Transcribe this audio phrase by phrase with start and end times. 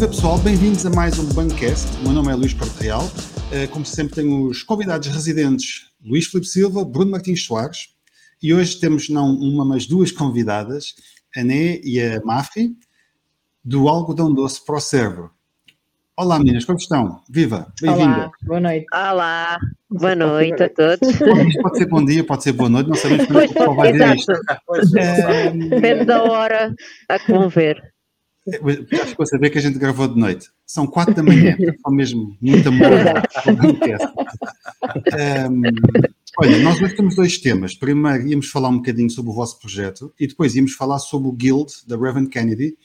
[0.00, 1.98] Viva pessoal, bem-vindos a mais um Bancast.
[1.98, 3.02] O meu nome é Luís Porto Real.
[3.52, 7.94] Eh, como sempre, tenho os convidados residentes Luís Filipe Silva, Bruno Martins Soares
[8.42, 10.94] e hoje temos não uma, mas duas convidadas,
[11.36, 12.74] a Né e a Mafi,
[13.62, 15.30] do Algodão Doce para o Cérebro.
[16.16, 17.20] Olá meninas, como estão?
[17.28, 18.30] Viva, bem-vinda.
[18.44, 18.86] Boa noite.
[18.94, 19.58] Olá,
[19.90, 21.18] boa noite a todos.
[21.60, 24.16] Pode ser bom dia, pode ser boa noite, não sabemos como é que vai ver
[24.16, 24.32] isto.
[25.68, 26.74] Depende da hora
[27.06, 27.76] a que vão ver.
[28.46, 30.48] Já ficou a saber que a gente gravou de noite.
[30.66, 32.90] São quatro da manhã, só mesmo muito amor.
[35.50, 35.62] um,
[36.38, 37.74] olha, nós hoje temos dois temas.
[37.74, 41.32] Primeiro íamos falar um bocadinho sobre o vosso projeto e depois íamos falar sobre o
[41.32, 42.76] Guild da Reverend Kennedy,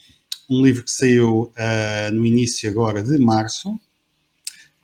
[0.50, 3.80] um livro que saiu uh, no início agora de março,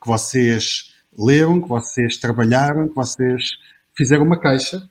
[0.02, 3.44] que vocês leram, que vocês trabalharam, que vocês
[3.96, 4.90] fizeram uma caixa.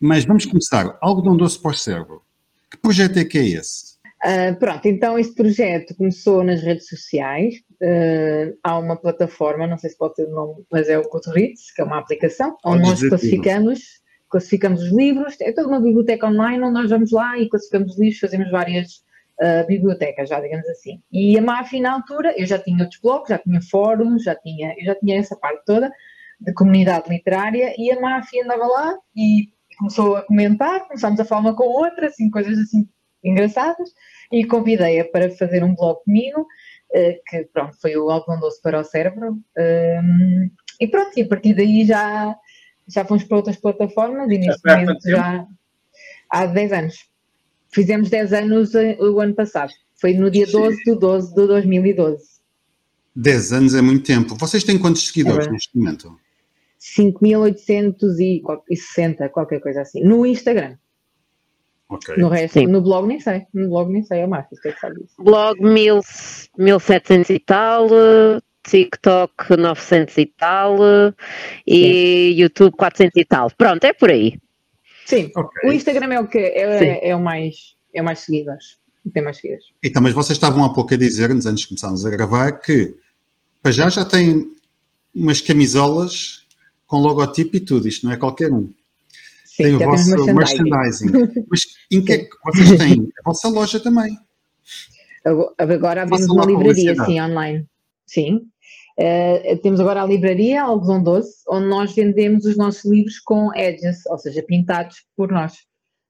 [0.00, 0.96] Mas vamos começar.
[1.00, 2.22] Algodão doce para o cérebro.
[2.70, 3.95] Que projeto é que é esse?
[4.26, 7.54] Uh, pronto, então este projeto começou nas redes sociais.
[7.80, 11.72] Uh, há uma plataforma, não sei se pode ter o nome, mas é o Goodreads,
[11.72, 13.80] que é uma aplicação, onde nós classificamos,
[14.28, 15.40] classificamos os livros.
[15.40, 18.94] É toda uma biblioteca online onde nós vamos lá e classificamos os livros, fazemos várias
[19.40, 21.00] uh, bibliotecas, já digamos assim.
[21.12, 24.74] E a MAFI, na altura, eu já tinha outros blogs, já tinha fóruns, já tinha,
[24.76, 25.88] eu já tinha essa parte toda
[26.40, 31.42] de comunidade literária e a MAFI andava lá e começou a comentar, começámos a falar
[31.42, 32.88] uma com a outra, assim, coisas assim
[33.22, 33.90] engraçadas,
[34.32, 36.46] e convidei-a para fazer um blog comigo,
[36.92, 41.28] eh, que pronto, foi o Algodão Doce para o Cérebro, ehm, e pronto, e a
[41.28, 42.34] partir daí já,
[42.88, 45.46] já fomos para outras plataformas, e neste momento já
[46.30, 46.96] há 10 anos.
[47.70, 52.36] Fizemos 10 anos eh, o ano passado, foi no dia 12 de 12 de 2012.
[53.14, 54.34] 10 anos é muito tempo.
[54.36, 56.18] Vocês têm quantos seguidores é neste momento?
[56.78, 60.76] 5.860, qualquer coisa assim, no Instagram.
[61.88, 62.16] Okay.
[62.16, 62.66] No resto, Sim.
[62.66, 65.14] no blog nem sei, no blog nem sei, é o que é que sabe isso?
[65.22, 67.88] Blog 1700 e tal,
[68.64, 70.76] TikTok 900 e tal
[71.64, 72.40] e Sim.
[72.40, 73.50] YouTube 400 e tal.
[73.56, 74.36] Pronto, é por aí.
[75.04, 75.70] Sim, okay.
[75.70, 78.78] o Instagram é o que é, é, o mais é o mais seguidores,
[79.14, 79.66] tem mais seguidores.
[79.82, 82.96] Então, mas vocês estavam há pouco a dizer-nos antes de começarmos a gravar que
[83.62, 84.50] para já já tem
[85.14, 86.44] umas camisolas
[86.86, 88.72] com logotipo e tudo, isto não é qualquer um.
[89.56, 91.10] Sim, tem o vosso merchandising.
[91.10, 91.44] merchandising.
[91.50, 93.08] Mas em que é que vocês têm?
[93.18, 94.16] A vossa loja também.
[95.58, 97.66] Agora abrimos uma livraria, sim, online.
[98.06, 98.42] Sim.
[98.98, 104.04] Uh, temos agora a livraria Algodão Doce, onde nós vendemos os nossos livros com edges,
[104.06, 105.54] ou seja, pintados por nós.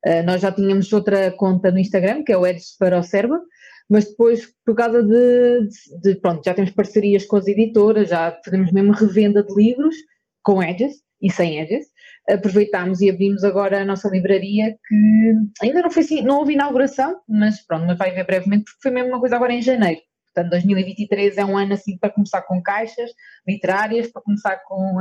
[0.04, 3.40] Uh, nós já tínhamos outra conta no Instagram, que é o Edges para o Cérebro,
[3.88, 8.38] mas depois, por causa de, de, de, Pronto, já temos parcerias com as editoras, já
[8.44, 9.94] fazemos mesmo revenda de livros
[10.42, 11.86] com edges e sem edges
[12.28, 17.20] aproveitámos e abrimos agora a nossa livraria que ainda não foi assim, não houve inauguração,
[17.28, 20.00] mas pronto, mas vai haver brevemente porque foi mesmo uma coisa agora em janeiro.
[20.34, 23.10] Portanto, 2023 é um ano assim para começar com caixas
[23.46, 24.98] literárias, para começar com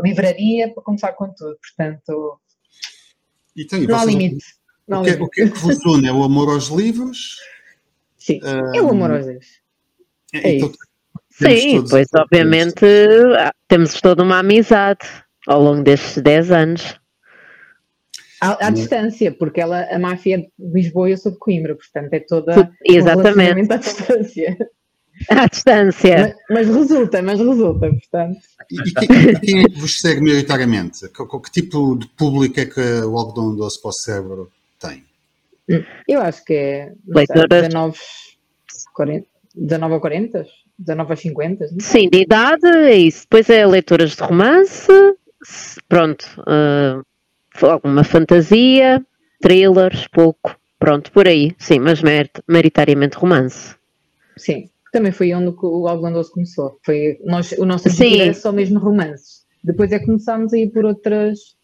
[0.00, 1.56] livraria, para começar com tudo.
[1.58, 2.40] Portanto,
[3.56, 4.44] então, não há limite.
[4.88, 5.24] Não o, que, limite.
[5.24, 6.08] o que é que vos une?
[6.08, 7.38] É o amor aos livros?
[8.16, 9.60] Sim, um, é o amor aos livros.
[10.32, 10.72] É, é então,
[11.30, 12.86] Sim, pois obviamente
[13.66, 15.06] temos toda uma amizade
[15.46, 17.00] ao longo destes 10 anos.
[18.40, 21.76] À, à distância, porque ela, a máfia é de Lisboa e eu sou de Coimbra,
[21.76, 23.72] portanto é toda Exatamente.
[23.72, 24.56] à distância.
[25.28, 26.36] À distância.
[26.50, 28.40] Mas, mas, resulta, mas resulta, portanto.
[28.70, 31.08] E, e quem, é que vos segue maioritariamente?
[31.08, 34.50] Que, que, tipo de público é que o algodão doce para o cérebro
[34.80, 35.04] tem?
[36.08, 37.98] Eu acho que é sei, 19,
[38.94, 40.46] 40, 19 a 40,
[40.78, 41.68] 19 a 50.
[41.78, 43.22] Sim, de idade é isso.
[43.22, 44.90] Depois é leitoras de romance,
[45.88, 49.04] pronto, uh, alguma fantasia,
[49.40, 52.00] thrillers, pouco, pronto, por aí, sim, mas
[52.48, 53.74] maioritariamente romance.
[54.36, 56.78] Sim, também foi onde o Doce começou.
[56.84, 59.42] Foi, nós, o nosso objetivo era só mesmo romances.
[59.64, 61.56] Depois é que começámos a ir por outras,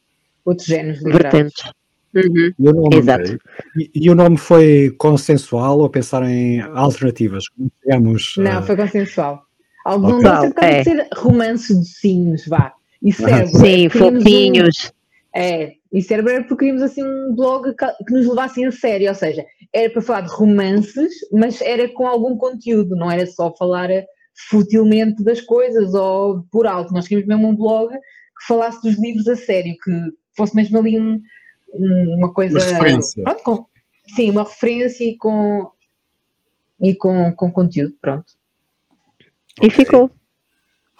[0.44, 1.32] outros géneros literários.
[1.32, 1.72] Vertentes.
[2.14, 2.52] Uhum.
[2.58, 3.38] E, o nome, Exato.
[3.76, 7.44] E, e, o nome foi consensual ou pensar em alternativas?
[7.82, 8.62] Digamos, Não, uh...
[8.62, 9.42] foi consensual.
[9.84, 10.50] Algodão okay.
[10.50, 10.84] Doce é.
[10.84, 12.72] ser romances docinhos, vá.
[13.02, 13.58] E cérebro.
[13.58, 14.92] Sim, fofinhos.
[15.34, 19.08] Um, é, e cérebro era porque queríamos assim um blog que, nos levasse a sério,
[19.08, 23.54] ou seja, era para falar de romances, mas era com algum conteúdo, não era só
[23.54, 23.88] falar
[24.48, 26.92] futilmente das coisas ou por alto.
[26.92, 29.92] Nós queríamos mesmo um blog que falasse dos livros a sério, que
[30.36, 31.20] fosse mesmo ali um,
[31.72, 32.58] uma coisa.
[32.58, 33.24] Uma referência.
[33.24, 33.66] Pronto, com,
[34.14, 35.70] sim, uma referência e com,
[36.80, 38.32] e com, com conteúdo, pronto.
[39.62, 40.10] E ficou.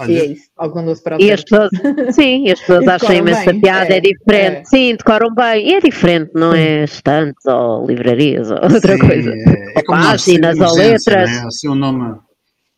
[0.00, 0.49] Olha, e é isso,
[1.19, 1.71] e as pessoas,
[2.15, 4.61] Sim, as pessoas acham imensa piada, é, é diferente.
[4.61, 4.65] É.
[4.65, 5.69] Sim, decoram bem.
[5.69, 9.31] E é diferente, não é estantes ou livrarias ou outra sim, coisa.
[9.31, 11.31] É, é Páginas ou letras.
[11.31, 11.45] Né?
[11.47, 12.17] Assim, um nome,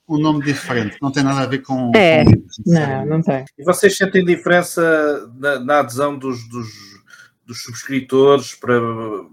[0.08, 1.92] um nome diferente, não tem nada a ver com.
[1.94, 2.24] É.
[2.24, 2.32] Com
[2.66, 3.44] não, não tem.
[3.58, 6.68] E vocês sentem diferença na, na adesão dos, dos,
[7.46, 8.80] dos subscritores para,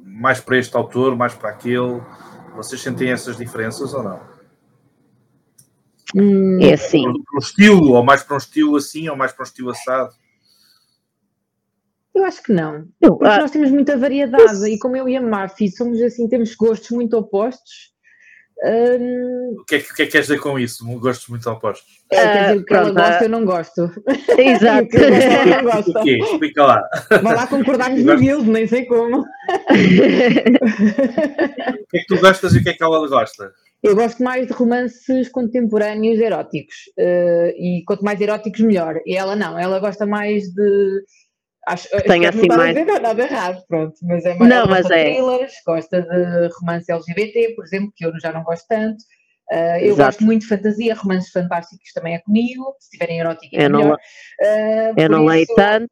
[0.03, 2.01] mais para este autor, mais para aquele?
[2.53, 4.36] Vocês sentem essas diferenças ou não?
[6.19, 7.03] Hum, é assim.
[7.03, 10.09] Para um estilo, ou mais para um estilo assim, ou mais para um estilo assado?
[12.15, 12.87] Eu acho que não.
[12.99, 16.55] Eu, ah, nós temos muita variedade e como eu e a Marfi somos assim, temos
[16.55, 17.95] gostos muito opostos.
[18.63, 19.55] Hum...
[19.59, 20.83] O, que é, o que é que queres dizer com isso?
[20.99, 21.87] Gostos muito opostos?
[22.11, 23.91] É, quer dizer, o que ela gosta, eu não gosto.
[24.35, 24.87] Exato.
[24.87, 25.99] o que ela não gosta.
[25.99, 26.17] O quê?
[26.17, 26.81] Explica lá.
[27.21, 29.19] Vai lá concordarmos no guild, nem sei como.
[29.19, 29.25] o
[31.87, 33.53] que é que tu gostas e o que é que ela gosta?
[33.83, 36.75] Eu gosto mais de romances contemporâneos eróticos.
[36.97, 38.99] Uh, e quanto mais eróticos, melhor.
[39.05, 41.03] E ela não, ela gosta mais de.
[41.67, 42.75] Acho, Tem assim não mais.
[42.75, 43.95] Não nada errado, pronto.
[44.03, 44.49] Mas é mais.
[44.49, 45.13] Não, mas é.
[45.13, 48.97] thrillers, gosta de romance LGBT, por exemplo, que eu já não gosto tanto.
[49.51, 52.75] Uh, eu gosto muito de fantasia, romances fantásticos também é comigo.
[52.79, 53.83] Se tiverem erótico, é eu melhor.
[53.85, 55.91] Não, uh, eu não isso, leio tanto.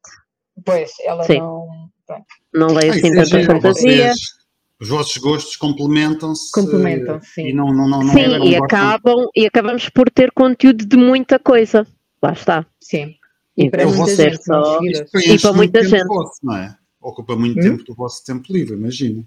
[0.64, 1.38] Pois, ela Sim.
[1.38, 1.66] não.
[2.06, 2.26] Pronto.
[2.54, 4.12] Não leio assim tanta fantasia.
[4.12, 4.45] Vocês
[4.80, 6.52] os vossos gostos complementam-se.
[6.52, 7.48] Complementam-se, sim.
[7.48, 11.38] E não, não, não, sim, é, e, acabam, e acabamos por ter conteúdo de muita
[11.38, 11.86] coisa.
[12.22, 12.66] Lá está.
[12.80, 13.14] Sim.
[13.56, 14.78] E para muita gente, só...
[14.82, 16.06] E para muita gente.
[16.06, 16.76] Vosso, não é?
[17.00, 17.62] Ocupa muito hum?
[17.62, 19.26] tempo do vosso tempo livre, imagino.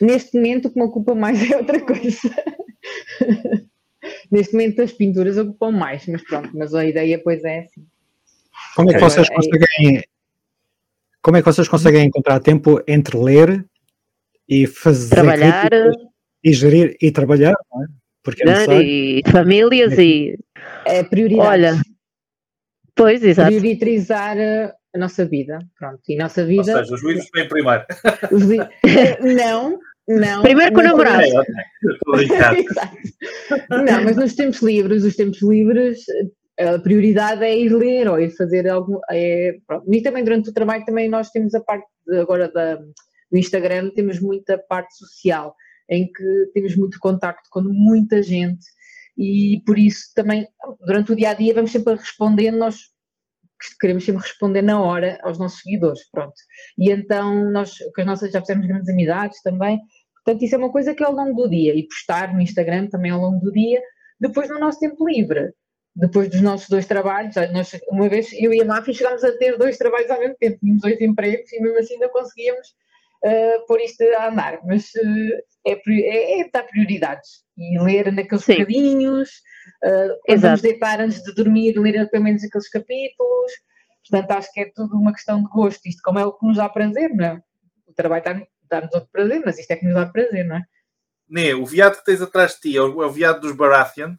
[0.00, 2.18] Neste momento, o que me ocupa mais é outra coisa.
[4.30, 7.86] Neste momento, as pinturas ocupam mais, mas pronto, mas a ideia, pois é assim.
[8.74, 10.04] Como é que vocês é conseguem.
[11.20, 13.64] Como é que vocês conseguem encontrar tempo entre ler
[14.48, 15.70] e fazer trabalhar
[16.42, 17.86] e gerir e trabalhar, não é?
[18.22, 20.02] Porque é e famílias é.
[20.02, 20.38] e
[20.86, 21.48] é prioridade.
[21.48, 21.82] Olha,
[22.94, 23.58] pois exato.
[23.58, 24.36] Priorizar
[24.94, 26.00] a nossa vida, pronto.
[26.08, 26.72] E nossa vida.
[26.72, 27.84] Ou seja, os livros vêm primeiro.
[28.30, 28.58] Li...
[29.34, 30.42] não, não.
[30.42, 31.26] Primeiro com o namorado.
[33.70, 36.04] não, mas nos tempos livres, os tempos livres,
[36.60, 39.00] a prioridade é ir ler ou ir fazer algo.
[39.10, 39.56] É,
[39.88, 42.78] E também durante o trabalho também nós temos a parte de, agora da
[43.32, 45.54] no Instagram temos muita parte social,
[45.88, 48.64] em que temos muito contacto com muita gente
[49.16, 50.46] e por isso também
[50.80, 52.76] durante o dia a dia vamos sempre respondendo, nós
[53.80, 56.34] queremos sempre responder na hora aos nossos seguidores, pronto.
[56.78, 59.80] E então nós, com as nossas, já fizemos grandes amizades também,
[60.24, 62.88] portanto isso é uma coisa que é ao longo do dia, e postar no Instagram
[62.88, 63.80] também ao longo do dia,
[64.18, 65.52] depois no nosso tempo livre,
[65.94, 69.58] depois dos nossos dois trabalhos, nós, uma vez eu e a Mafi chegámos a ter
[69.58, 72.68] dois trabalhos ao mesmo tempo, tínhamos dois empregos e mesmo assim ainda conseguíamos
[73.24, 78.44] uh, pôr isto a andar, mas uh, é, é, é, dar prioridades e ler naqueles
[78.44, 78.54] Sim.
[78.54, 79.30] bocadinhos,
[79.84, 83.52] uh, quando vamos deitar antes de dormir, ler pelo menos aqueles capítulos.
[84.08, 85.86] Portanto, acho que é tudo uma questão de gosto.
[85.86, 87.42] Isto, como é o que nos dá prazer, não é?
[87.86, 90.62] O trabalho dá-nos outro prazer, mas isto é que nos dá prazer, não é?
[91.28, 94.16] Né, o viado que tens atrás de ti é o, é o viado dos Baratheon.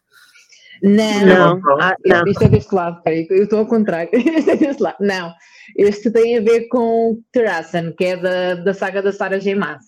[0.84, 1.82] Não, não.
[1.82, 2.28] Ah, não.
[2.28, 4.10] Isto é deste lado, peraí, eu estou ao contrário.
[4.14, 4.98] Este é deste lado.
[5.00, 5.34] Não,
[5.78, 9.56] este tem a ver com Terrassen, que é da, da saga da Sarah J.
[9.56, 9.86] Maas.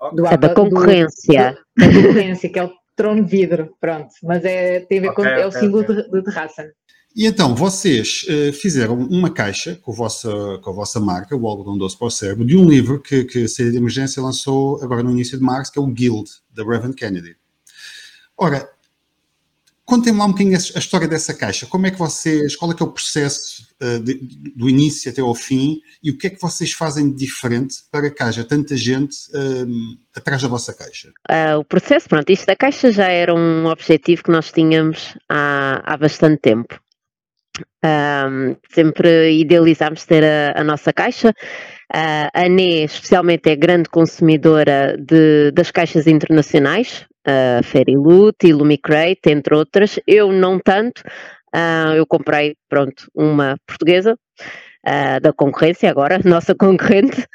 [0.00, 0.24] Okay.
[0.30, 1.58] É da concorrência.
[1.76, 4.08] Do, da concorrência, que é o trono de vidro, pronto.
[4.22, 6.70] Mas é, tem a ver okay, com, okay, é o símbolo de, de Terrassen.
[7.14, 10.30] E então, vocês uh, fizeram uma caixa com a, vossa,
[10.62, 13.44] com a vossa marca, o Algodão Doce para o Cérebro, de um livro que, que
[13.44, 16.62] a série de emergência lançou agora no início de março, que é o Guild, da
[16.62, 17.36] Reverend Kennedy.
[18.36, 18.68] Ora,
[19.86, 21.64] Contem-me lá um bocadinho a história dessa caixa.
[21.64, 24.14] Como é que vocês, qual é que é o processo uh, de,
[24.56, 28.10] do início até ao fim e o que é que vocês fazem de diferente para
[28.10, 31.12] que haja tanta gente uh, atrás da vossa caixa?
[31.30, 35.80] Uh, o processo, pronto, isto da caixa já era um objetivo que nós tínhamos há,
[35.84, 36.80] há bastante tempo.
[38.74, 41.32] Sempre idealizámos ter a, a nossa caixa.
[41.94, 49.28] Uh, a NE, especialmente, é grande consumidora de, das caixas internacionais, a Fairyloot e Lumicrate,
[49.28, 49.98] entre outras.
[50.06, 51.00] Eu não tanto,
[51.54, 54.16] uh, eu comprei, pronto, uma portuguesa,
[54.86, 57.26] uh, da concorrência agora, nossa concorrente,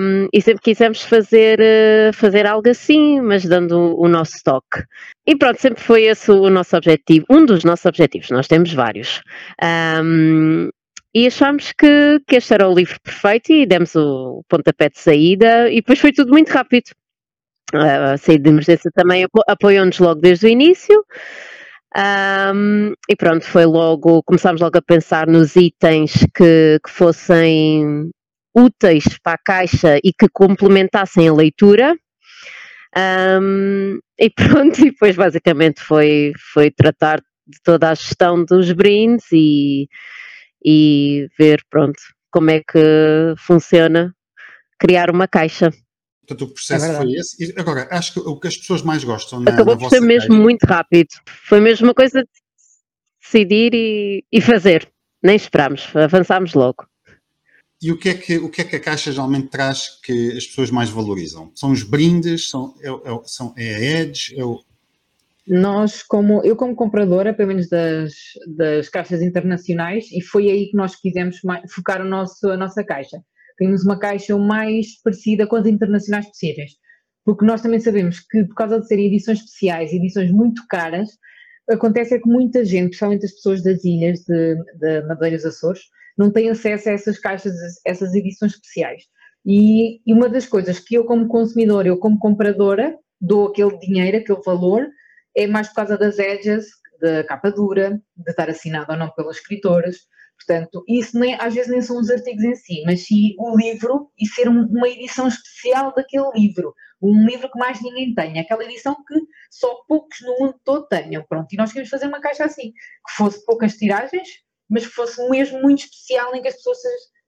[0.00, 4.82] um, e sempre quisemos fazer, uh, fazer algo assim, mas dando o, o nosso toque.
[5.26, 9.22] E pronto, sempre foi esse o nosso objetivo, um dos nossos objetivos, nós temos vários.
[10.02, 10.70] Um,
[11.16, 15.70] e achámos que, que este era o livro perfeito e demos o pontapé de saída
[15.70, 16.90] e depois foi tudo muito rápido
[17.72, 21.04] a saída de emergência também apoiou-nos logo desde o início.
[21.96, 28.10] Um, e pronto, foi logo, começámos logo a pensar nos itens que, que fossem
[28.54, 31.96] úteis para a caixa e que complementassem a leitura.
[32.96, 39.26] Um, e pronto, e depois basicamente foi, foi tratar de toda a gestão dos brindes
[39.32, 39.88] e,
[40.64, 44.12] e ver, pronto, como é que funciona
[44.78, 45.70] criar uma caixa.
[46.26, 47.44] Portanto, o processo é foi esse.
[47.44, 50.34] E agora, acho que o que as pessoas mais gostam na, Acabou por ser mesmo
[50.34, 51.08] muito rápido.
[51.46, 52.28] Foi mesmo uma coisa de
[53.22, 54.90] decidir e, e fazer.
[55.22, 56.86] Nem esperámos, avançámos logo.
[57.82, 60.46] E o que, é que, o que é que a Caixa geralmente traz que as
[60.46, 61.52] pessoas mais valorizam?
[61.54, 62.48] São os brindes?
[62.48, 64.38] São, é, é, são, é a Edge?
[64.38, 64.60] É o...
[65.46, 68.14] Nós, como eu como compradora, pelo menos das,
[68.56, 73.18] das caixas internacionais, e foi aí que nós quisemos focar o nosso, a nossa caixa.
[73.56, 76.72] Temos uma caixa o mais parecida com as internacionais possíveis.
[77.24, 81.10] Porque nós também sabemos que, por causa de serem edições especiais, edições muito caras,
[81.70, 85.80] acontece é que muita gente, principalmente as pessoas das ilhas de, de Madeira e Açores,
[86.16, 89.04] não têm acesso a essas caixas, essas edições especiais.
[89.44, 94.18] E, e, uma das coisas que eu, como consumidora, eu como compradora, dou aquele dinheiro,
[94.18, 94.86] aquele valor,
[95.36, 96.66] é mais por causa das edges,
[97.00, 100.06] da capa dura, de estar assinado ou não pelos escritores.
[100.36, 104.10] Portanto, isso nem, às vezes nem são os artigos em si, mas sim o livro
[104.18, 106.74] e ser um, uma edição especial daquele livro.
[107.00, 109.14] Um livro que mais ninguém tem, aquela edição que
[109.50, 111.24] só poucos no mundo todo tenham.
[111.28, 114.28] Pronto, e nós queríamos fazer uma caixa assim, que fosse poucas tiragens,
[114.68, 116.78] mas que fosse mesmo muito especial em que as pessoas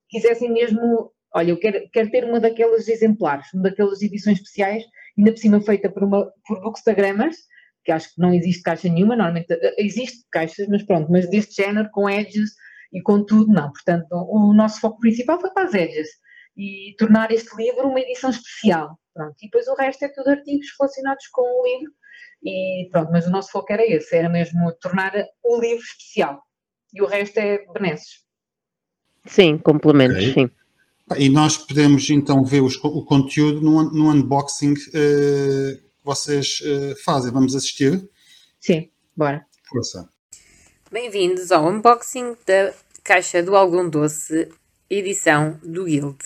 [0.08, 4.84] quisessem mesmo, olha, eu quero, quero ter uma daquelas exemplares, uma daquelas edições especiais,
[5.16, 7.36] ainda por cima feita por, uma, por bookstagrammers,
[7.84, 11.62] que acho que não existe caixa nenhuma, normalmente eh, existe caixas, mas pronto, mas deste
[11.62, 12.50] género, com edges
[12.97, 13.71] e com tudo, não.
[13.71, 16.09] Portanto, o nosso foco principal foi para as edges
[16.57, 19.37] e tornar este livro uma edição especial, pronto.
[19.43, 21.93] E depois o resto é tudo artigos relacionados com o livro
[22.43, 25.12] e pronto, mas o nosso foco era esse, era mesmo tornar
[25.45, 26.43] o livro especial
[26.95, 28.25] e o resto é benesses.
[29.26, 30.33] Sim, complementos, okay.
[30.33, 30.50] sim.
[31.19, 36.97] E nós podemos então ver os, o conteúdo no, no unboxing uh, que vocês uh,
[37.05, 37.31] fazem.
[37.31, 38.09] Vamos assistir?
[38.59, 39.45] Sim, bora.
[39.69, 40.09] Força.
[40.91, 42.73] Bem-vindos ao unboxing da
[43.06, 44.48] caixa do Algodão Doce,
[44.90, 46.18] edição do Guild.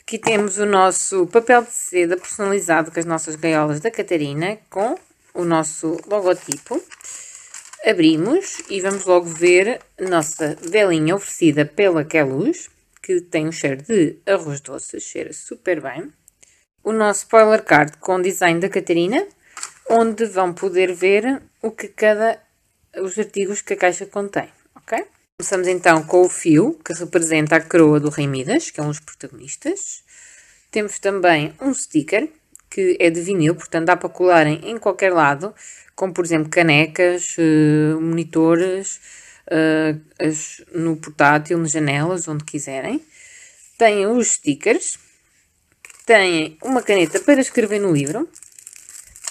[0.00, 4.98] Aqui temos o nosso papel de seda personalizado com as nossas gaiolas da Catarina, com
[5.32, 6.82] o nosso logotipo
[7.86, 12.68] abrimos e vamos logo ver a nossa velinha oferecida pela Queluz,
[13.00, 16.12] que tem um cheiro de arroz doce, cheira super bem.
[16.82, 19.24] O nosso spoiler card com design da Catarina,
[19.88, 22.42] onde vão poder ver o que cada
[22.96, 25.06] os artigos que a caixa contém, ok?
[25.38, 28.88] Começamos então com o fio, que representa a coroa do Rei Midas, que é um
[28.88, 30.04] dos protagonistas.
[30.70, 32.28] Temos também um sticker,
[32.70, 35.54] que é de vinil, portanto dá para colarem em qualquer lado
[35.94, 39.00] como por exemplo canecas, uh, monitores,
[40.18, 43.04] as, no portátil, nas janelas, onde quiserem.
[43.78, 44.98] Têm os stickers,
[46.06, 48.28] têm uma caneta para escrever no livro,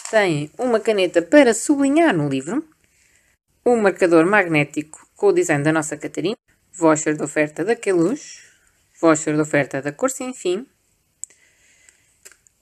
[0.09, 2.65] têm uma caneta para sublinhar no livro,
[3.65, 6.35] um marcador magnético com o design da nossa Catarina,
[6.73, 8.41] voucher de oferta da Queluz,
[8.99, 10.65] voucher de oferta da Cor Sem Fim,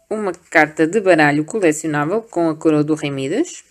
[0.10, 3.64] uma carta de baralho colecionável com a coroa do Rei Midas,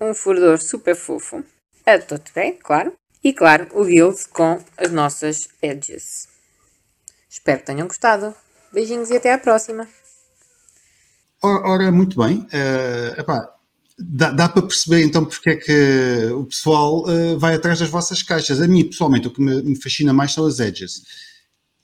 [0.00, 1.44] um furdor super fofo,
[1.86, 6.28] a tote bag, claro, e claro, o guild com as nossas edges.
[7.30, 8.34] Espero que tenham gostado.
[8.72, 9.86] Beijinhos e até à próxima.
[11.40, 12.38] Ora, ora muito bem.
[12.38, 13.54] Uh, epá,
[13.98, 18.22] dá, dá, para perceber então porque é que o pessoal uh, vai atrás das vossas
[18.22, 18.60] caixas.
[18.60, 21.02] A mim, pessoalmente, o que me, me fascina mais são as edges.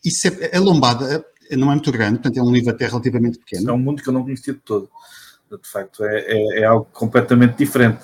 [0.04, 3.70] Isso é, a lombada não é muito grande, portanto é um livro até relativamente pequeno.
[3.70, 4.88] É um mundo que eu não conhecia de todo
[5.50, 8.02] de facto é, é, é algo completamente diferente.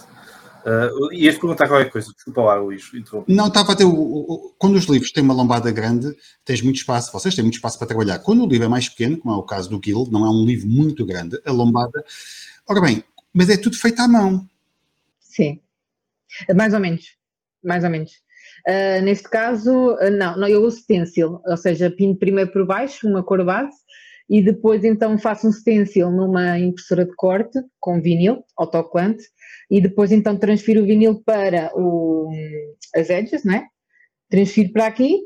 [0.60, 2.90] Uh, ias perguntar qualquer coisa, desculpa lá, Luís.
[3.26, 3.84] Não, estava a ter.
[3.84, 6.14] O, o, quando os livros têm uma lombada grande,
[6.44, 8.18] tens muito espaço, vocês têm muito espaço para trabalhar.
[8.18, 10.44] Quando o livro é mais pequeno, como é o caso do Guild, não é um
[10.44, 12.04] livro muito grande, a lombada.
[12.68, 13.02] Ora bem,
[13.32, 14.46] mas é tudo feito à mão.
[15.20, 15.60] Sim,
[16.54, 17.16] mais ou menos.
[17.62, 18.12] Mais ou menos.
[18.68, 23.08] Uh, neste caso, uh, não, não, eu uso stencil, ou seja, pinto primeiro por baixo
[23.08, 23.76] uma cor base
[24.28, 29.24] e depois então faço um stencil numa impressora de corte com vinil, autocolante,
[29.70, 32.30] e depois então transfiro o vinil para o,
[32.94, 33.66] as edges, né?
[34.28, 35.20] Transfiro para aqui,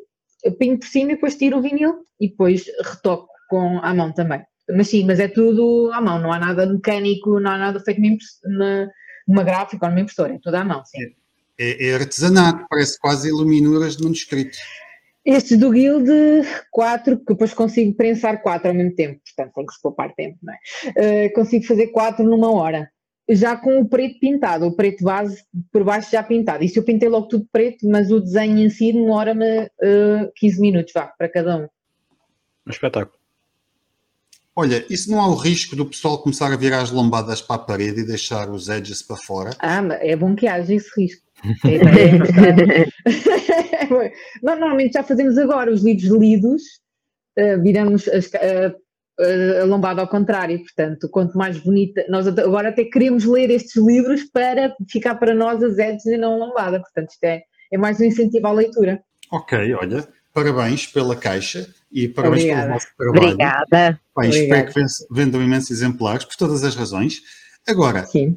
[0.59, 4.43] pinho por cima e depois tiro o vinil e depois retoco com a mão também.
[4.71, 8.01] Mas sim, mas é tudo à mão, não há nada mecânico, não há nada feito
[8.45, 8.91] numa,
[9.29, 10.99] numa gráfica ou numa impressora, é tudo à mão, sim.
[11.59, 14.59] É, é artesanato, parece quase iluminuras de manuscritos.
[15.25, 16.07] Estes do Guild,
[16.71, 20.39] quatro, que depois consigo prensar quatro ao mesmo tempo, portanto tem que se poupar tempo,
[20.43, 21.29] não é?
[21.29, 22.91] Uh, consigo fazer quatro numa hora.
[23.27, 25.43] Já com o preto pintado, o preto base
[25.73, 26.63] por baixo já pintado.
[26.63, 30.93] Isso eu pintei logo tudo preto, mas o desenho em si demora-me uh, 15 minutos,
[30.93, 31.69] vá, para cada um.
[32.67, 33.24] Um espetáculo.
[34.57, 37.59] Olha, isso não há o risco do pessoal começar a virar as lombadas para a
[37.59, 39.51] parede e deixar os edges para fora?
[39.59, 41.25] Ah, é bom que haja esse risco.
[41.65, 41.79] É
[44.43, 46.63] Normalmente já fazemos agora os livros lidos,
[47.39, 48.75] uh, viramos as, uh,
[49.61, 54.25] a lombada ao contrário, portanto, quanto mais bonita, nós agora até queremos ler estes livros
[54.25, 57.43] para ficar para nós as edges e não a lombada, portanto, isto é,
[57.73, 59.03] é mais um incentivo à leitura.
[59.31, 62.63] Ok, olha, parabéns pela caixa e parabéns Obrigada.
[62.67, 63.23] pelo vosso trabalho.
[63.23, 64.01] Obrigada.
[64.13, 64.81] Pai, espero que
[65.13, 67.23] vendam imensos exemplares por todas as razões.
[67.67, 68.37] Agora, Sim.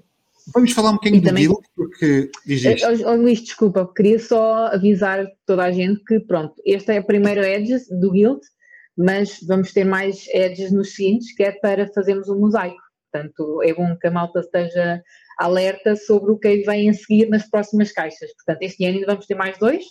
[0.54, 2.88] vamos falar um bocadinho E também- do Guild, porque diz isto.
[2.88, 7.04] Oh, oh, Luís, desculpa, queria só avisar toda a gente que, pronto, esta é a
[7.04, 8.42] primeira Edges do Guild,
[8.96, 12.78] mas vamos ter mais Edges nos seguintes, que é para fazermos um mosaico.
[13.12, 15.02] Portanto, é bom que a malta esteja
[15.40, 18.32] alerta sobre o que vem a seguir nas próximas caixas.
[18.36, 19.84] Portanto, este ano ainda vamos ter mais dois,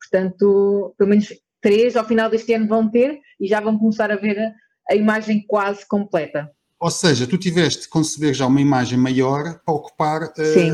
[0.00, 1.28] portanto, pelo menos
[1.62, 4.52] três ao final deste ano vão ter e já vão começar a ver a,
[4.90, 6.50] a imagem quase completa.
[6.78, 10.72] Ou seja, tu tiveste de conceber já uma imagem maior para ocupar Sim.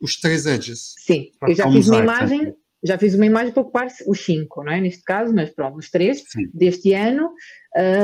[0.00, 0.94] os três edges.
[0.98, 2.52] Sim, eu já um fiz uma imagem,
[2.82, 4.80] já fiz uma imagem para ocupar os cinco, não é?
[4.80, 6.50] Neste caso, mas pronto, os três Sim.
[6.52, 7.30] deste ano.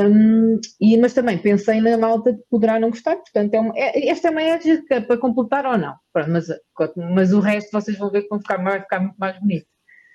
[0.09, 4.07] hum, e, mas também pensei na malta que poderá não gostar, portanto, é uma, é-
[4.07, 5.95] esta é uma edge é para completar ou não.
[6.13, 6.45] Pronto, mas,
[7.13, 9.65] mas o resto vocês vão ver que vão ficar, vai ficar muito mais bonito.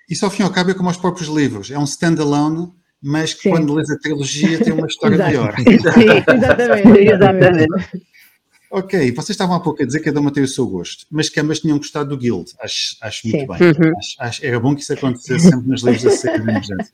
[0.09, 1.69] Isso ao fim e ao cabo é como os próprios livros.
[1.71, 3.49] É um standalone, mas que Sim.
[3.51, 5.55] quando lês a trilogia tem uma história maior.
[5.57, 8.01] Sim, Exatamente, exatamente.
[8.71, 11.27] Ok, vocês estavam há pouco a dizer que cada uma tem o seu gosto, mas
[11.27, 12.51] que ambas tinham gostado do Guild.
[12.61, 13.61] Acho, acho muito bem.
[13.67, 13.97] Uhum.
[13.97, 16.93] Acho- acho- era bom que isso acontecesse sempre nos livros da série de emergência.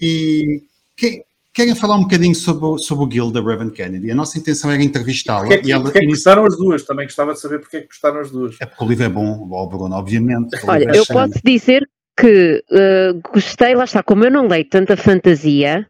[0.00, 0.62] E
[0.96, 1.22] que-
[1.54, 4.10] querem falar um bocadinho sobre, o- sobre o Guild da Reverend Kennedy?
[4.10, 6.56] A nossa intenção era entrevistá-la Porque é que, e ela porque é que gostaram as
[6.58, 6.82] duas?
[6.84, 8.56] Também gostava de saber porque é que gostaram as duas.
[8.60, 10.56] É porque o livro é bom, ó, Bruno, obviamente.
[10.62, 14.68] O Olha, é eu posso dizer que eh, gostei, lá está, como eu não leio
[14.68, 15.88] tanta fantasia,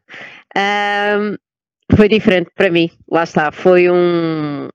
[0.56, 1.36] ahm,
[1.96, 2.90] foi diferente para mim.
[3.10, 4.68] Lá está, foi um,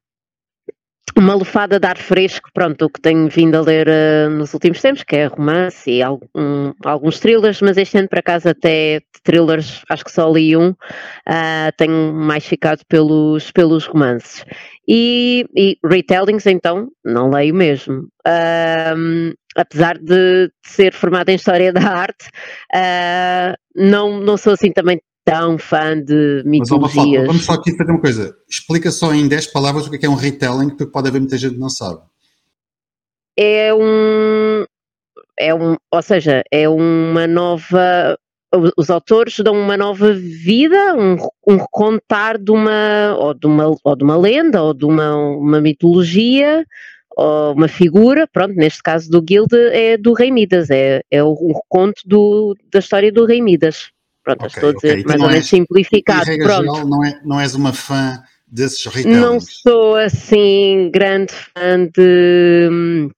[1.18, 4.80] uma lufada de ar fresco, pronto, o que tenho vindo a ler eh, nos últimos
[4.82, 9.82] tempos, que é romance e algum- alguns thrillers, mas este ano, por acaso, até thrillers,
[9.90, 10.76] acho que só li um,
[11.26, 14.46] ah, tenho mais ficado pelos, pelos romances.
[14.88, 18.08] E, e retellings, então, não leio mesmo.
[18.26, 22.30] Ahm, apesar de ser formada em História da Arte,
[22.74, 27.28] ah, não, não sou assim também tão fã de Mas, mitologias.
[27.28, 28.34] vamos só aqui fazer uma coisa.
[28.50, 31.38] Explica só em 10 palavras o que é, é um retelling, porque pode haver muita
[31.38, 32.00] gente que não sabe.
[33.38, 34.64] é um,
[35.38, 38.18] é um, ou seja, é uma nova,
[38.78, 43.96] os autores dão uma nova vida, um, um recontar de uma, ou de uma, ou
[43.96, 46.66] de uma lenda, ou de uma, uma mitologia,
[47.16, 51.32] ou uma figura, pronto, neste caso do Guild é do Rei Midas, é, é o
[51.34, 53.90] um reconto do, da história do Rei Midas.
[54.24, 55.00] Pronto, Ok, estou a dizer ok.
[55.00, 56.62] Então mais não ou menos és- simplificado, regra pronto.
[56.74, 59.62] geral, não, é, não és uma fã desses Não retellings.
[59.62, 63.10] sou assim grande fã de, hum,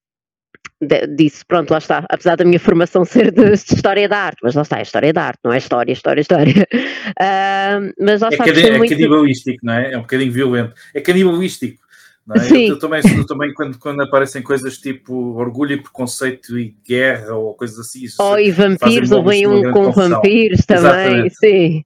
[0.82, 1.44] de- disso.
[1.48, 2.06] Pronto, lá está.
[2.10, 5.14] Apesar da minha formação ser de, de História da Arte, mas lá está, é História
[5.14, 6.68] da Arte, não é História, História, História.
[7.22, 8.92] Ah, mas lá É, está, cani- é muito.
[8.92, 9.94] canibalístico, não é?
[9.94, 10.74] É um bocadinho violento.
[10.94, 11.82] É canibalístico.
[12.26, 12.40] Não é?
[12.42, 12.66] Sim.
[12.68, 17.34] Eu, eu também, eu também quando, quando aparecem coisas tipo orgulho e preconceito e guerra
[17.34, 18.04] ou coisas assim.
[18.04, 20.10] isso- Oh, e vampiros, houve uma um com confusão.
[20.18, 20.86] vampiros também,
[21.26, 21.36] Exatamente.
[21.36, 21.84] sim.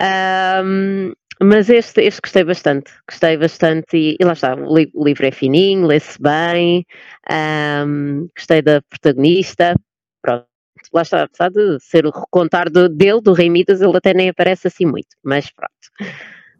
[0.00, 5.04] Ahm, mas este, este gostei bastante, gostei bastante e, e lá está, o, li- o
[5.04, 6.84] livro é fininho, lê-se bem,
[7.30, 9.74] ahm, gostei da protagonista,
[10.22, 10.46] pronto,
[10.92, 14.28] lá está, apesar de ser o recontar do- dele, do Rei Midas, ele até nem
[14.28, 15.72] aparece assim muito, mas pronto.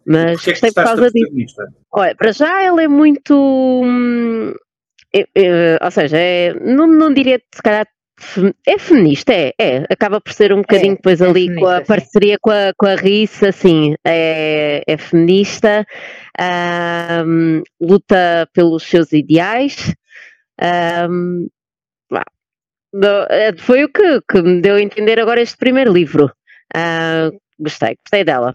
[0.06, 1.56] Mas Porquê é gostei por causa disso.
[1.92, 3.34] Olha, para já ela é muito.
[3.84, 4.52] hum,
[5.12, 7.86] é- é, ou seja, é, não, não diria se calhar.
[8.66, 9.85] É feminista, é, é.
[9.90, 11.85] Acaba por ser um bocadinho depois é ali com a sim.
[11.87, 15.87] parceria com a, com a Rissa, assim, é, é feminista,
[17.26, 19.94] hum, luta pelos seus ideais.
[22.92, 26.30] Do- é, foi o que, que me deu a entender agora este primeiro livro.
[26.74, 28.54] Ah, gostei, gostei dela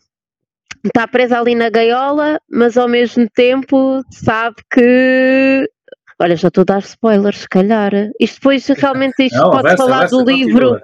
[0.87, 5.69] está presa ali na gaiola, mas ao mesmo tempo sabe que.
[6.19, 7.91] Olha, já estou a dar spoilers, se calhar.
[8.19, 10.81] Isto depois realmente isto Não, pode avança, falar avança, do livro continua.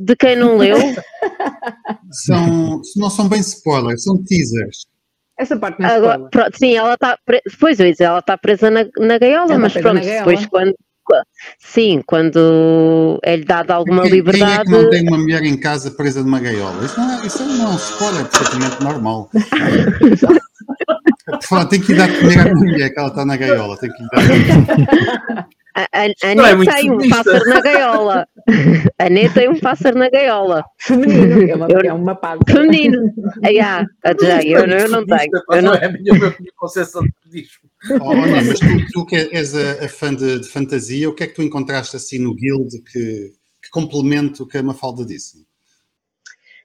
[0.00, 0.76] de quem não leu.
[2.12, 4.86] São, não são bem spoilers, são teasers.
[5.38, 6.30] Essa parte não é Agora, spoiler.
[6.30, 7.40] pronto, sim, ela está pre...
[7.58, 10.26] Pois eu ela está presa na, na gaiola, Ela mas presa na pronto, gaiola.
[10.26, 10.74] depois quando.
[11.58, 14.64] Sim, quando é-lhe dada alguma quem, quem é liberdade.
[14.64, 16.84] que não tem uma mulher em casa presa numa gaiola?
[16.84, 19.30] Isso não é, isso não é um spoiler, é perfeitamente normal.
[21.70, 23.76] Tem que lhe dar comer à mulher que ela está na gaiola.
[23.78, 25.46] Tem que lhe dar.
[25.74, 28.28] A, a, é tem um pássaro na gaiola.
[28.98, 30.64] A Nete tem um pássaro na gaiola.
[30.78, 32.52] Feminino, é uma, eu, é uma parte.
[32.52, 32.98] Feminino.
[33.42, 35.30] Ah, yeah, eu, eu, eu não tenho.
[35.50, 35.74] Eu não...
[35.74, 37.70] É a minha, minha concepção de pedismo.
[38.00, 41.26] Oh, mas tu, tu que és a, a fã de, de, fantasia, o que é
[41.26, 43.32] que tu encontraste assim no Guild que,
[43.62, 45.38] que complementa o que a Mafalda disse?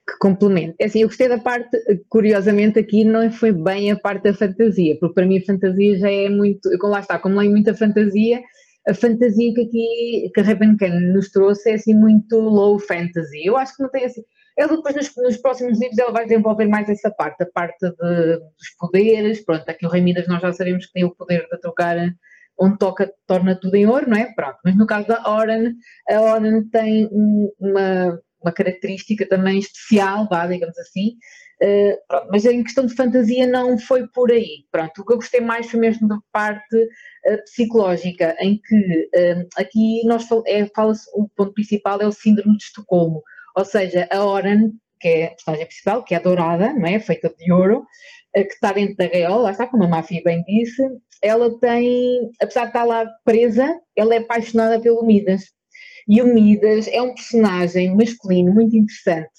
[0.08, 0.74] Que complemento.
[0.80, 1.76] É assim, eu gostei da parte,
[2.08, 6.10] curiosamente aqui não foi bem a parte da fantasia, porque para mim a fantasia já
[6.10, 8.40] é muito, como lá está, como leio muita fantasia,
[8.88, 13.44] a fantasia que aqui que a Ravencon nos trouxe é assim muito low fantasy.
[13.44, 14.22] Eu acho que não tem assim.
[14.56, 18.38] Ela depois nos, nos, próximos livros ela vai desenvolver mais essa parte, a parte de,
[18.38, 19.44] dos poderes.
[19.44, 21.96] Pronto, aqui o Rei Midas nós já sabemos que tem o poder de trocar
[22.58, 24.32] onde toca, torna tudo em ouro, não é?
[24.34, 24.56] Pronto.
[24.64, 25.74] Mas no caso da Oran,
[26.08, 27.08] a Oran tem
[27.60, 31.16] uma, uma característica também especial, vá, digamos assim.
[31.60, 34.64] Uh, pronto, mas em questão de fantasia não foi por aí.
[34.70, 39.48] Pronto, o que eu gostei mais foi mesmo da parte uh, psicológica, em que uh,
[39.56, 43.22] aqui nós fal é, fala-se, o ponto principal é o síndrome de Estocolmo,
[43.56, 44.70] ou seja, a Oran,
[45.00, 47.00] que é a personagem principal, que é dourada, não é?
[47.00, 47.84] feita de ouro,
[48.34, 50.82] que está dentro da gaiola, está como a Máfia bem disse,
[51.22, 55.44] ela tem, apesar de estar lá presa, ela é apaixonada pelo Midas.
[56.08, 59.30] E o Midas é um personagem masculino muito interessante,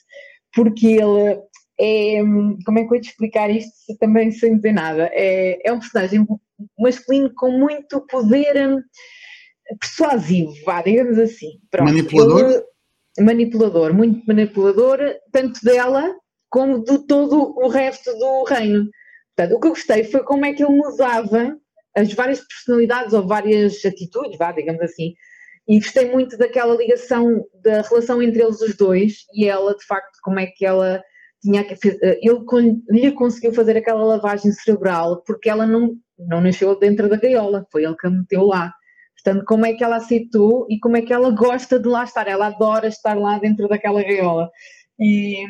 [0.54, 1.42] porque ele
[1.80, 2.22] é.
[2.66, 5.10] Como é que eu ia te explicar isto também sem dizer nada?
[5.14, 6.28] É, é um personagem
[6.78, 8.82] masculino com muito poder hum,
[9.80, 11.60] persuasivo, vá, digamos assim.
[11.72, 12.52] Pronto, manipulador?
[12.52, 12.64] Ele,
[13.26, 15.00] manipulador, muito manipulador,
[15.32, 16.16] tanto dela
[16.50, 18.90] como de todo o resto do reino.
[19.36, 21.58] Portanto, o que eu gostei foi como é que ele mudava
[21.96, 25.14] as várias personalidades ou várias atitudes, vá, digamos assim,
[25.70, 30.18] e gostei muito daquela ligação, da relação entre eles os dois e ela, de facto,
[30.24, 31.00] como é que ela
[31.40, 31.62] tinha.
[31.62, 37.18] Eh, ele lhe conseguiu fazer aquela lavagem cerebral porque ela não, não nasceu dentro da
[37.18, 38.74] gaiola, foi ele que a meteu lá.
[39.14, 42.28] Portanto, como é que ela aceitou e como é que ela gosta de lá estar?
[42.28, 44.50] Ela adora estar lá dentro daquela gaiola.
[45.00, 45.46] E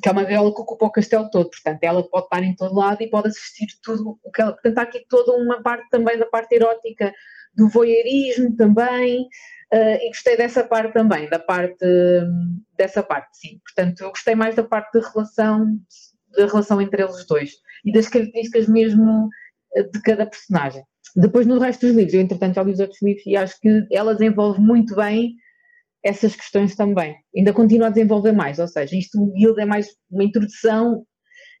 [0.00, 2.76] que é uma gaiola que ocupa o castelo todo, portanto, ela pode estar em todo
[2.76, 4.52] lado e pode assistir tudo o que ela.
[4.52, 7.12] Portanto, há aqui toda uma parte também da parte erótica
[7.54, 9.22] do voyeurismo também,
[9.72, 11.84] uh, e gostei dessa parte também, da parte,
[12.76, 13.60] dessa parte, sim.
[13.64, 15.78] Portanto, eu gostei mais da parte de relação,
[16.36, 17.52] da relação entre eles dois
[17.84, 19.28] e das características mesmo
[19.74, 20.82] eh, de cada personagem.
[21.14, 23.86] Depois, no resto dos livros, eu entretanto já li os outros livros e acho que
[23.90, 25.34] ela desenvolve muito bem
[26.02, 27.16] essas questões também.
[27.36, 31.04] Ainda continua a desenvolver mais, ou seja, isto o Guild é mais uma introdução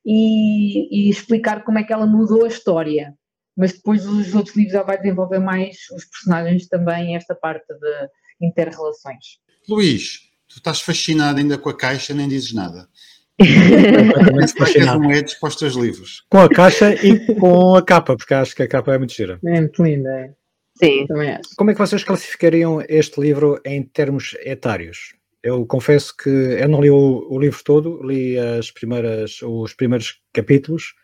[0.04, 3.14] e, e, explicar como é que ela mudou a história
[3.56, 8.46] mas depois os outros livros já vai desenvolver mais os personagens também, esta parte de
[8.46, 9.38] inter-relações.
[9.68, 12.88] Luís, tu estás fascinado ainda com a caixa, nem dizes nada.
[14.58, 15.00] fascinado.
[15.00, 16.24] Como é disposto aos livros?
[16.30, 19.38] Com a caixa e com a capa, porque acho que a capa é muito gira.
[19.44, 20.34] É muito linda, é.
[20.74, 21.06] Sim.
[21.06, 21.50] Também acho.
[21.56, 25.14] Como é que vocês classificariam este livro em termos etários?
[25.42, 30.20] Eu confesso que eu não li o, o livro todo, li as primeiras, os primeiros
[30.32, 30.94] capítulos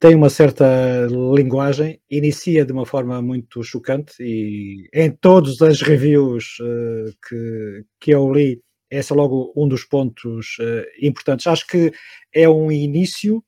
[0.00, 6.58] tem uma certa linguagem, inicia de uma forma muito chocante e em todas as reviews
[6.58, 11.46] uh, que, que eu li, esse é logo um dos pontos uh, importantes.
[11.46, 11.92] Acho que
[12.34, 13.44] é um início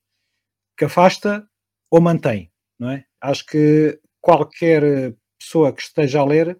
[0.77, 1.43] que afasta
[1.91, 3.05] ou mantém, não é?
[3.19, 6.59] Acho que qualquer pessoa que esteja a ler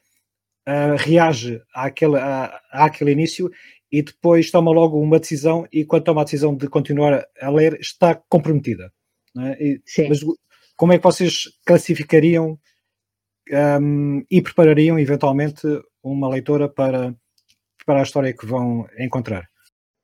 [0.67, 3.51] uh, reage àquele, à, àquele início
[3.91, 7.79] e depois toma logo uma decisão e quando toma a decisão de continuar a ler
[7.79, 8.91] está comprometida.
[9.39, 9.65] É?
[9.65, 10.21] E, mas
[10.77, 12.59] como é que vocês classificariam
[13.81, 15.67] um, e preparariam eventualmente
[16.03, 17.15] uma leitora para,
[17.87, 19.49] para a história que vão encontrar?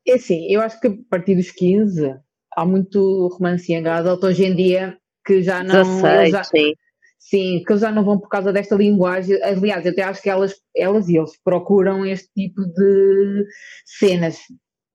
[0.07, 2.17] É assim, eu acho que a partir dos 15
[2.57, 5.83] há muito romance em adulto hoje em dia que já não.
[5.83, 6.73] 16, já, sim.
[7.19, 9.43] Sim, que eles já não vão por causa desta linguagem.
[9.43, 13.45] Aliás, eu até acho que elas, elas e eles procuram este tipo de
[13.85, 14.39] cenas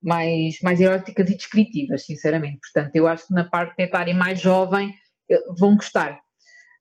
[0.04, 2.60] mais, mais eróticas e descritivas, sinceramente.
[2.60, 4.94] Portanto, eu acho que na parte etária mais jovem
[5.30, 6.20] eh, vão gostar.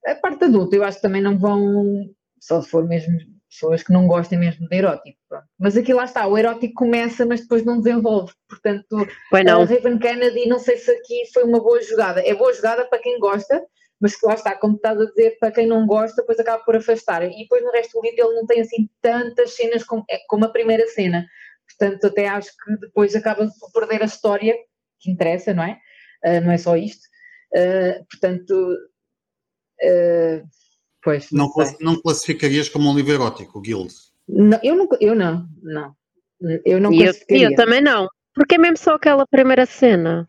[0.07, 3.17] A parte adulta, eu acho que também não vão, só se for mesmo
[3.49, 5.19] pessoas que não gostem mesmo de erótico.
[5.29, 5.47] Pronto.
[5.59, 8.33] Mas aqui lá está, o erótico começa, mas depois não desenvolve.
[8.49, 9.07] Portanto,
[9.45, 9.63] não.
[9.63, 12.27] a Raven Kennedy, não sei se aqui foi uma boa jogada.
[12.27, 13.63] É boa jogada para quem gosta,
[14.01, 17.23] mas lá está, como estás a dizer, para quem não gosta, depois acaba por afastar.
[17.23, 20.45] E depois no resto do livro ele não tem assim tantas cenas como, é, como
[20.45, 21.25] a primeira cena.
[21.79, 24.55] Portanto, até acho que depois acaba por perder a história
[25.01, 25.79] que interessa, não é?
[26.25, 27.03] Uh, não é só isto.
[27.55, 28.53] Uh, portanto,
[29.83, 30.49] uh,
[31.03, 31.31] pois.
[31.31, 33.93] Não, não, não, classificarias como um livro erótico, Guild?
[34.29, 35.97] Não, eu não, eu não, não.
[36.65, 38.09] Eu não e eu, eu, também não.
[38.35, 40.29] Porque é mesmo só aquela primeira cena.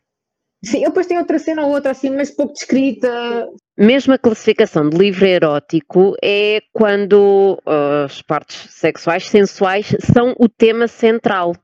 [0.64, 3.50] Sim, depois tem outra cena ou outra assim, mas pouco descrita.
[3.78, 10.48] Mesmo a classificação de livro erótico é quando uh, as partes sexuais, sensuais, são o
[10.48, 11.56] tema central.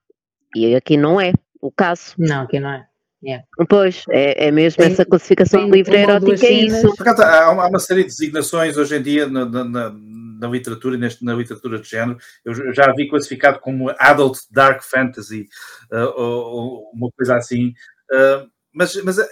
[0.56, 2.16] E aqui não é o caso.
[2.18, 2.86] Não, aqui não é.
[3.22, 3.46] Yeah.
[3.68, 6.94] Pois, é, é mesmo tem, essa classificação de livro erótico, é isso.
[7.22, 9.94] há, uma, há uma série de designações hoje em dia na, na,
[10.40, 12.18] na literatura e neste, na literatura de género.
[12.46, 15.48] Eu já vi classificado como Adult Dark Fantasy,
[15.92, 17.74] uh, ou, ou, uma coisa assim.
[18.10, 19.28] Uh, mas, mas, uh,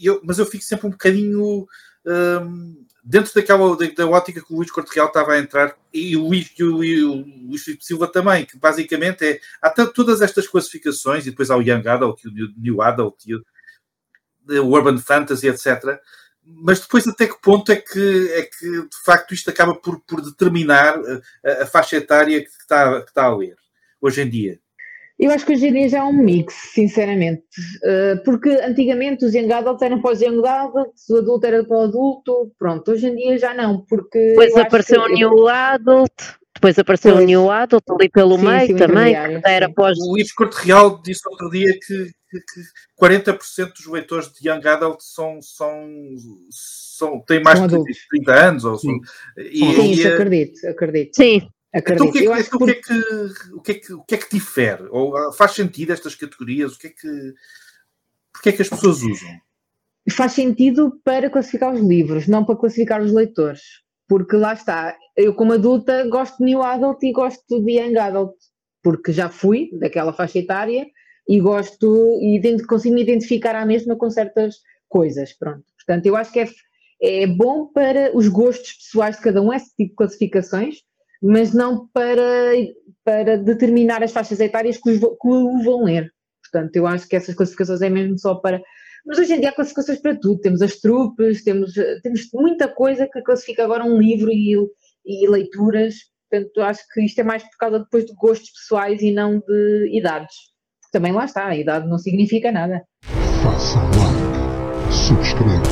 [0.00, 1.66] eu, mas eu fico sempre um bocadinho
[2.06, 6.16] um, dentro daquela da, da, ótica que o Luís Corte Real estava a entrar e
[6.16, 11.26] o Luís, o, o Luís Filipe Silva também, que basicamente é há todas estas classificações
[11.26, 13.16] e depois há o Young Adult, o New Adult,
[14.48, 15.98] o Urban Fantasy, etc.
[16.42, 20.20] Mas depois até que ponto é que, é que de facto isto acaba por, por
[20.20, 20.96] determinar
[21.44, 23.56] a, a faixa etária que está, que está a ler
[24.00, 24.60] hoje em dia?
[25.18, 27.44] Eu acho que hoje em dia já é um mix, sinceramente.
[27.84, 31.76] Uh, porque antigamente os young adults eram para os young adults, o adulto era para
[31.76, 32.90] o adulto, pronto.
[32.90, 34.18] Hoje em dia já não, porque.
[34.18, 36.12] Depois apareceu o New Adult,
[36.54, 39.98] depois apareceu o New Adult ali pelo sim, meio sim, também, que era após.
[39.98, 44.66] O Luís Corte Real disse outro dia que, que, que 40% dos leitores de young
[44.66, 45.40] adult são.
[45.40, 45.84] são
[46.96, 47.76] são, têm mais de
[48.10, 48.64] 30 anos.
[48.64, 49.00] Ou sim,
[49.36, 51.10] e, sim isso acredito, acredito.
[51.14, 52.92] Sim, então, o que, é que, então, o, que é que,
[53.52, 54.84] o, que é que, o que é que difere?
[54.90, 56.74] Ou ah, faz sentido estas categorias?
[56.74, 57.34] O que é que,
[58.32, 59.28] porque é que as pessoas usam?
[60.10, 63.82] Faz sentido para classificar os livros, não para classificar os leitores.
[64.06, 68.34] Porque lá está, eu como adulta gosto de New Adult e gosto de Young Adult,
[68.82, 70.86] porque já fui daquela faixa etária
[71.26, 74.56] e gosto e consigo me identificar à mesma com certas
[74.88, 75.64] coisas, pronto.
[75.76, 76.48] Portanto, eu acho que é,
[77.00, 80.82] é bom para os gostos pessoais de cada um, esse tipo de classificações,
[81.24, 82.52] mas não para,
[83.02, 86.12] para determinar as faixas etárias que, os, que o vão ler.
[86.42, 88.62] Portanto, eu acho que essas classificações é mesmo só para.
[89.06, 90.40] Mas hoje em dia há classificações para tudo.
[90.40, 94.54] Temos as trupes, temos, temos muita coisa que classifica agora um livro e,
[95.06, 95.94] e leituras.
[96.30, 99.96] Portanto, acho que isto é mais por causa depois de gostos pessoais e não de
[99.96, 100.34] idades.
[100.92, 102.84] Também lá está, a idade não significa nada.
[103.42, 105.62] Façam like, subscrevam,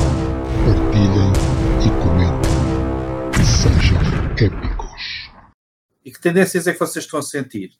[0.65, 1.31] partilhem
[1.79, 3.43] e comentem.
[3.45, 3.99] Sejam
[4.31, 4.72] épicos.
[6.23, 7.71] Tendências é que vocês estão a sentir?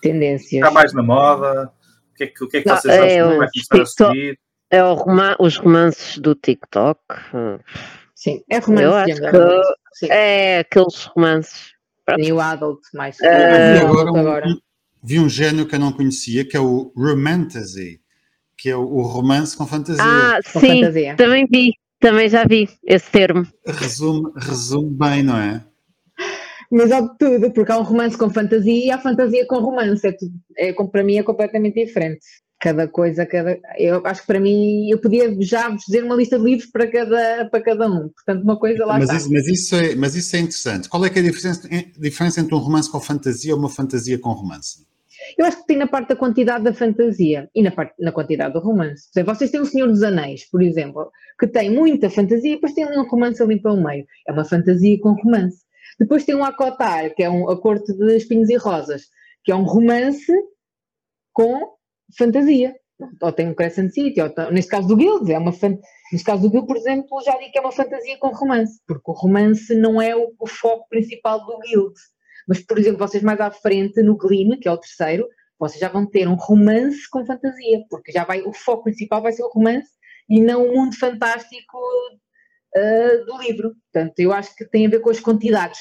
[0.00, 0.52] Tendências.
[0.54, 1.70] Está mais na moda?
[2.10, 4.08] O que é que, o que, é que vocês acham é, que vai começar a
[4.08, 4.38] subir?
[4.70, 6.98] É roman os romances do TikTok.
[8.14, 8.82] Sim, é romance.
[8.82, 9.20] Eu acho
[9.98, 11.72] que é aqueles romances.
[12.16, 13.16] New Adult, mais.
[13.18, 14.48] Uh, vi, agora, agora.
[14.48, 14.58] Um,
[15.04, 18.00] vi um género que eu não conhecia, que é o Romantasy,
[18.56, 20.02] que é o, o romance com fantasia.
[20.02, 21.16] Ah, com sim, fantasia.
[21.16, 23.46] também vi, também já vi esse termo.
[23.66, 25.62] Resume, resume bem, não é?
[26.72, 30.06] Mas há de tudo, porque há um romance com fantasia e há fantasia com romance.
[30.06, 32.20] É, tudo, é, para mim é completamente diferente.
[32.58, 33.58] Cada coisa, cada.
[33.76, 37.48] Eu acho que para mim eu podia já dizer uma lista de livros para cada,
[37.50, 38.08] para cada um.
[38.08, 39.16] Portanto, uma coisa lá mas está.
[39.16, 40.88] Isso, mas, isso é, mas isso é interessante.
[40.88, 44.30] Qual é, é a diferença, diferença entre um romance com fantasia ou uma fantasia com
[44.30, 44.86] romance?
[45.36, 48.54] Eu acho que tem na parte da quantidade da fantasia e na, parte, na quantidade
[48.54, 49.08] do romance.
[49.12, 52.54] Por exemplo, vocês têm o Senhor dos Anéis, por exemplo, que tem muita fantasia e
[52.54, 54.06] depois tem um romance ali para o meio.
[54.26, 55.58] É uma fantasia com romance.
[56.02, 59.02] Depois tem um Acotar, que é um, A Corte de Espinhos e Rosas,
[59.44, 60.32] que é um romance
[61.32, 61.76] com
[62.18, 62.74] fantasia.
[63.20, 65.78] Ou tem um Crescent City, ou neste caso do Guild, é uma fan...
[66.12, 69.12] neste caso do Guild, por exemplo, já digo que é uma fantasia com romance, porque
[69.12, 71.94] o romance não é o, o foco principal do Guild.
[72.48, 75.88] Mas, por exemplo, vocês mais à frente, no Gleam, que é o terceiro, vocês já
[75.88, 79.50] vão ter um romance com fantasia, porque já vai, o foco principal vai ser o
[79.50, 79.90] romance
[80.28, 81.78] e não o mundo fantástico
[82.76, 83.72] uh, do livro.
[83.92, 85.78] Portanto, eu acho que tem a ver com as quantidades.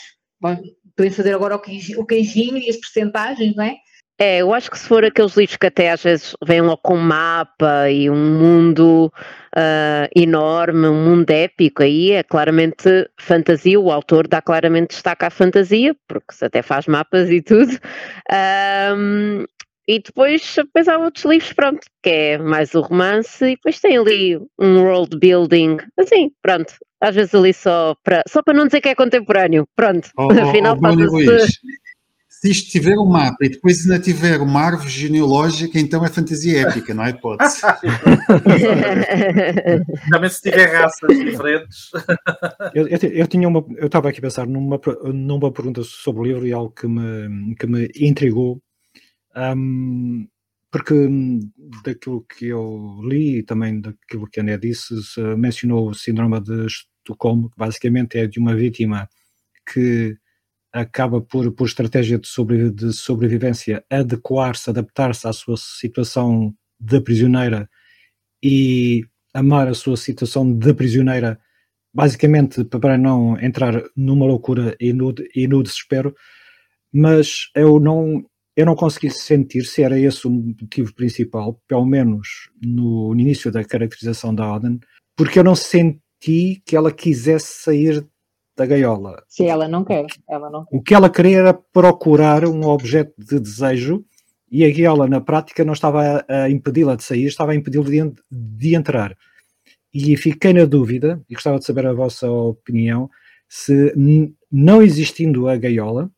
[0.95, 3.75] Podemos fazer agora o queijinho e as percentagens, não é?
[4.23, 6.93] É, eu acho que se for aqueles livros que até às vezes vêm logo com
[6.93, 9.11] um mapa e um mundo
[9.57, 15.31] uh, enorme, um mundo épico, aí é claramente fantasia, o autor dá claramente destaque à
[15.31, 17.71] fantasia, porque se até faz mapas e tudo.
[18.95, 19.43] Um,
[19.91, 23.97] e depois, depois há outros livros, pronto, que é mais o romance, e depois tem
[23.97, 26.73] ali um world building, assim, pronto.
[27.01, 30.09] Às vezes ali só para, só para não dizer que é contemporâneo, pronto.
[30.17, 31.59] Oh, oh Afinal, oh, passa-se
[32.41, 36.61] se isto tiver um mapa e depois ainda tiver uma árvore genealógica, então é fantasia
[36.61, 37.61] épica, não é hipótese?
[40.09, 41.91] Também se tiver raças diferentes.
[42.73, 44.81] eu, eu, eu, tinha uma, eu estava aqui a pensar numa,
[45.13, 48.59] numa pergunta sobre o livro e algo que me, que me intrigou
[49.35, 50.27] um,
[50.71, 51.39] porque hum,
[51.83, 54.93] daquilo que eu li e também daquilo que a André disse,
[55.37, 59.09] mencionou o síndrome de Estocolmo, que basicamente é de uma vítima
[59.71, 60.17] que
[60.71, 67.69] acaba por, por estratégia de, de sobrevivência, adequar-se, adaptar-se à sua situação de prisioneira
[68.41, 71.39] e amar a sua situação de prisioneira
[71.93, 76.15] basicamente para não entrar numa loucura e no, e no desespero,
[76.93, 82.49] mas eu não, eu não consegui sentir se era esse o motivo principal, pelo menos
[82.61, 84.79] no, início da caracterização da Auden,
[85.15, 88.05] porque eu não senti que ela quisesse sair
[88.55, 89.23] da gaiola.
[89.27, 90.05] Sim, ela não quer.
[90.29, 90.75] Ela não quer.
[90.75, 94.03] O que ela queria era procurar um objeto de desejo
[94.51, 97.85] e a gaiola, na prática, não estava a, a impedi-la de sair, estava a impedi-la
[97.85, 99.17] de, de entrar.
[99.93, 103.09] E fiquei na dúvida, e gostava de saber a vossa opinião,
[103.47, 103.93] se
[104.51, 106.11] não existindo a gaiola,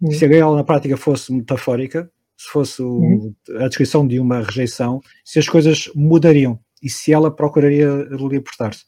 [0.00, 0.10] uhum.
[0.10, 3.34] se a gaiola na prática fosse metafórica, se fosse uhum.
[3.60, 8.84] a descrição de uma rejeição, se as coisas mudariam e se ela procuraria libertar-se.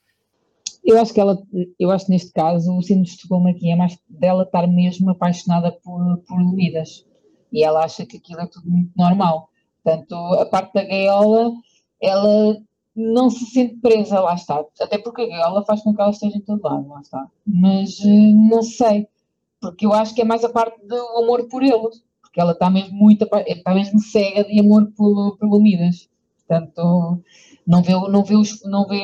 [0.85, 1.37] Eu acho que ela,
[1.81, 5.11] eu acho que neste caso o síndrome de Estocolmo aqui é mais dela estar mesmo
[5.11, 7.05] apaixonada por, por Leonidas
[7.53, 9.49] e ela acha que aquilo é tudo muito normal.
[9.83, 11.53] Portanto, a parte da gaiola,
[12.01, 12.57] ela
[12.95, 14.65] não se sente presa, lá está.
[14.81, 17.27] Até porque a gaiola faz com que ela esteja em todo lado, lá está.
[17.47, 19.09] Mas eh, não sei,
[19.71, 21.89] porque eu acho que é mais a parte do amor por ele,
[22.21, 26.09] porque ela está mesmo muito, está mesmo cega de amor pelo, pelo Midas.
[26.47, 27.23] Portanto,
[27.67, 29.03] não vê, não vê, os, não vê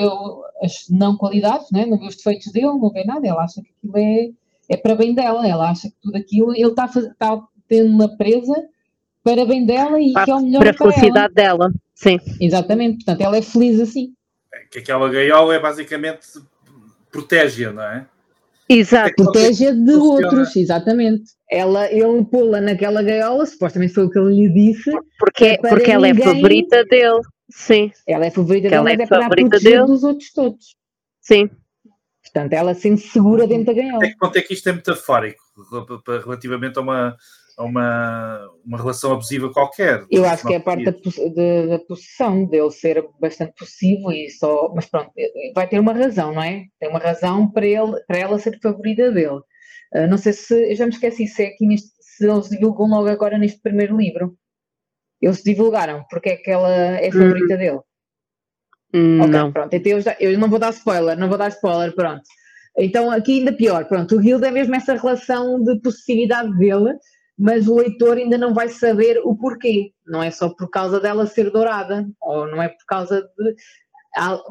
[0.63, 1.85] as não qualidades, né?
[1.87, 3.27] não vê os defeitos dele, não vê nada.
[3.27, 4.31] Ela acha que aquilo é,
[4.69, 8.55] é para bem dela, ela acha que tudo aquilo, ele está, está tendo-na presa
[9.25, 11.59] para bem dela e para, que é o melhor para a felicidade ela.
[11.69, 11.73] dela.
[11.95, 12.19] Sim.
[12.41, 14.13] Exatamente, portanto, ela é feliz assim.
[14.53, 16.27] É que aquela gaiola é basicamente
[17.11, 18.07] protege-a, não é?
[18.73, 21.25] Exato, é protege de outros, exatamente.
[21.51, 24.91] Ela, ele pô-la naquela gaiola, supostamente foi o que ele lhe disse.
[25.19, 27.93] Porque, é porque ela é favorita dele, sim.
[28.07, 29.87] Ela é favorita dele, mas é, é para proteger dele.
[29.87, 30.77] dos outros todos.
[31.21, 31.51] Sim.
[32.23, 33.99] Portanto, ela se sente segura dentro da gaiola.
[33.99, 35.43] Até que ponto é que isto é metafórico
[36.25, 37.17] relativamente a uma,
[37.57, 40.05] a uma, uma relação abusiva qualquer.
[40.11, 44.73] Eu acho que é a parte da, da, possessão, dele ser bastante possessivo e só.
[44.75, 45.11] Mas pronto,
[45.55, 46.65] vai ter uma razão, não é?
[46.79, 49.41] Tem uma razão para, ele, para ela ser favorita dele.
[49.95, 50.71] Uh, não sei se.
[50.71, 51.91] Eu já me esqueci se é aqui neste.
[52.01, 54.37] Se eles divulgam logo agora neste primeiro livro.
[55.21, 57.13] Eles divulgaram porque é que ela é hum.
[57.13, 57.59] favorita hum.
[57.59, 57.81] dele.
[58.95, 59.53] Hum, ok, não.
[59.53, 59.73] pronto.
[59.73, 62.23] Então eu, já, eu não vou dar spoiler, não vou dar spoiler, pronto.
[62.77, 64.17] Então aqui ainda pior, pronto.
[64.17, 66.95] O Guild é mesmo essa relação de possessividade dele
[67.43, 69.91] mas o leitor ainda não vai saber o porquê.
[70.07, 73.57] Não é só por causa dela ser dourada, ou não é por causa de.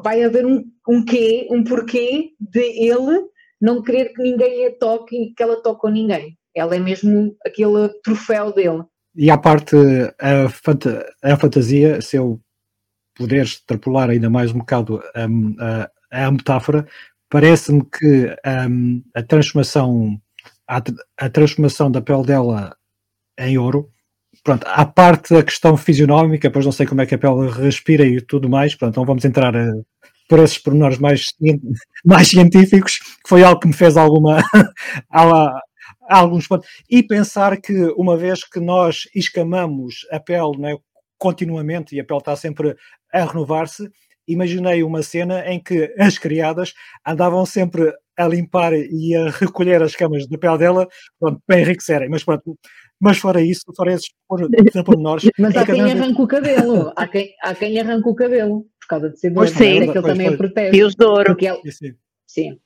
[0.04, 3.24] Vai haver um, um quê, um porquê de ele
[3.58, 6.36] não querer que ninguém a toque e que ela toque com ninguém.
[6.54, 8.84] Ela é mesmo aquele troféu dele.
[9.16, 9.74] E à parte,
[10.20, 10.84] a, fant
[11.22, 12.38] a fantasia, se eu
[13.14, 16.86] puder extrapolar ainda mais um bocado a, a, a metáfora,
[17.30, 18.36] parece-me que
[18.68, 20.20] um, a transformação
[21.18, 22.74] a transformação da pele dela
[23.48, 23.88] em ouro.
[24.44, 28.04] Pronto, à parte da questão fisionómica, pois não sei como é que a pele respira
[28.04, 29.72] e tudo mais, pronto, não vamos entrar a, eh,
[30.28, 31.32] por esses pormenores mais,
[32.04, 34.42] mais científicos, que foi algo que me fez alguma,
[36.08, 36.68] alguns pontos.
[36.90, 40.76] E pensar que uma vez que nós escamamos a pele né,
[41.18, 42.74] continuamente e a pele está sempre
[43.12, 43.88] a renovar-se,
[44.26, 46.72] imaginei uma cena em que as criadas
[47.06, 52.08] andavam sempre a limpar e a recolher as camas da pele dela pronto, para enriquecerem.
[52.08, 52.58] Mas pronto,
[53.02, 54.08] mas fora isso, fora esses
[54.84, 55.28] pormenores.
[55.36, 59.10] Mas há quem arranca o cabelo, há quem, há quem arranca o cabelo por causa
[59.10, 60.38] de ser doido, sim, é que ele também pois.
[60.38, 60.76] protege.
[60.76, 61.36] E os de ouro.
[61.36, 61.94] Ele, sim.
[62.28, 62.58] sim.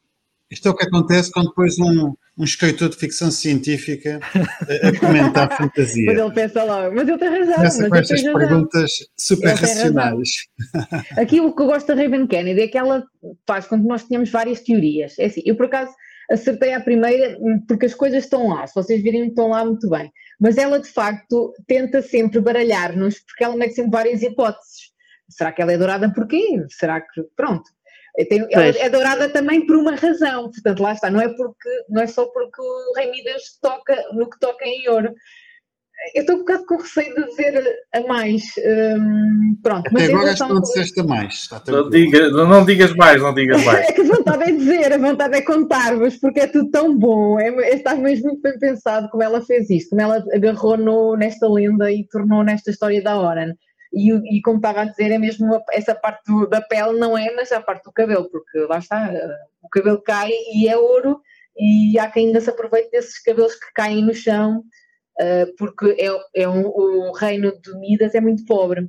[0.50, 5.00] Isto é o que acontece quando depois um, um escritor de ficção científica a, a
[5.00, 6.04] comentar a fantasia.
[6.06, 7.54] Mas ele pensa logo, mas ele tem razão.
[7.54, 10.28] Começa com estas perguntas super racionais.
[11.16, 13.02] Aqui o que eu gosto da Raven Kennedy é que ela
[13.46, 15.18] faz com que nós tenhamos várias teorias.
[15.18, 15.92] É assim, eu por acaso
[16.30, 20.12] acertei à primeira porque as coisas estão lá, se vocês virem estão lá muito bem.
[20.40, 24.92] Mas ela de facto tenta sempre baralhar-nos porque ela mete sempre várias hipóteses.
[25.28, 26.64] Será que ela é dourada porquê?
[26.68, 27.22] Será que.
[27.34, 27.64] Pronto.
[28.28, 32.00] Tem, ela é dourada também por uma razão, portanto, lá está, não é, porque, não
[32.00, 35.14] é só porque o Rei Midas toca no que toca em ouro.
[36.14, 38.42] Eu estou um bocado com receio de dizer a mais.
[38.58, 41.48] Um, pronto, Até mas agora acho que não disseste a mais.
[41.66, 43.88] Não, diga, não, digas mais, não digas mais.
[43.88, 47.40] é que a vontade é dizer, a vontade é contar-vos, porque é tudo tão bom.
[47.40, 51.48] É, está mesmo muito bem pensado como ela fez isto, como ela agarrou no, nesta
[51.48, 53.54] lenda e tornou nesta história da Oran.
[53.92, 57.34] E, e, como estava a dizer, é mesmo essa parte do, da pele, não é,
[57.34, 59.10] mas a parte do cabelo, porque lá está,
[59.62, 61.18] o cabelo cai e é ouro,
[61.56, 64.62] e há quem ainda se aproveite desses cabelos que caem no chão,
[65.58, 68.88] porque é, é um, o reino de Midas é muito pobre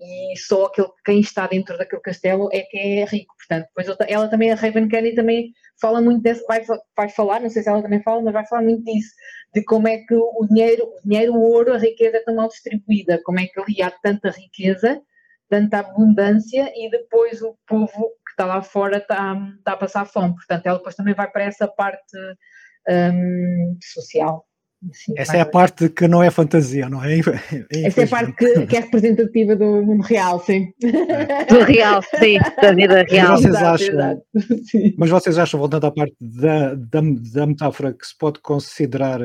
[0.00, 4.28] e só aquele, quem está dentro daquele castelo é que é rico, portanto, depois ela
[4.28, 6.64] também, a Raven Kenny também fala muito desse, vai,
[6.96, 9.10] vai falar, não sei se ela também fala, mas vai falar muito disso,
[9.52, 12.48] de como é que o dinheiro, o dinheiro, o ouro, a riqueza é tão mal
[12.48, 15.02] distribuída, como é que ali há tanta riqueza,
[15.48, 20.34] tanta abundância e depois o povo que está lá fora está, está a passar fome.
[20.34, 22.16] Portanto, ela depois também vai para essa parte
[22.88, 24.47] um, social.
[24.90, 27.18] Assim, Essa é a parte que não é fantasia, não é?
[27.74, 30.72] é Essa é a parte que, que, é representativa do mundo real, sim.
[30.80, 33.32] Do real, sim, da vida real.
[33.32, 34.22] Mas vocês acham,
[34.96, 37.00] mas vocês acham voltando à parte da, da,
[37.34, 39.20] da metáfora, que se pode considerar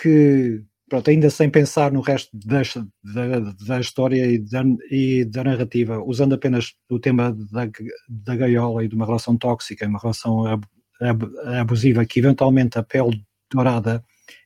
[0.00, 2.62] que, pronto, ainda sem pensar no resto da,
[3.02, 7.68] da, da história e da, e da narrativa, usando apenas o tema da,
[8.08, 10.66] da gaiola e de uma relação tóxica, uma relação ab,
[11.02, 11.26] ab,
[11.60, 14.02] abusiva, que eventualmente a pele dourada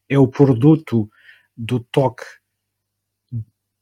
[0.08, 1.08] é o produto
[1.56, 2.24] do toque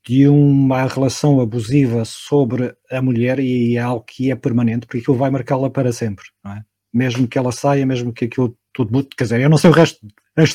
[0.07, 5.17] de uma relação abusiva sobre a mulher e é algo que é permanente, porque aquilo
[5.17, 6.63] vai marcá-la para sempre, não é?
[6.93, 9.73] Mesmo que ela saia, mesmo que aquilo tudo mude, quer dizer, eu não sei o
[9.73, 10.01] resto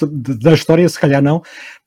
[0.07, 1.41] da história, se calhar não,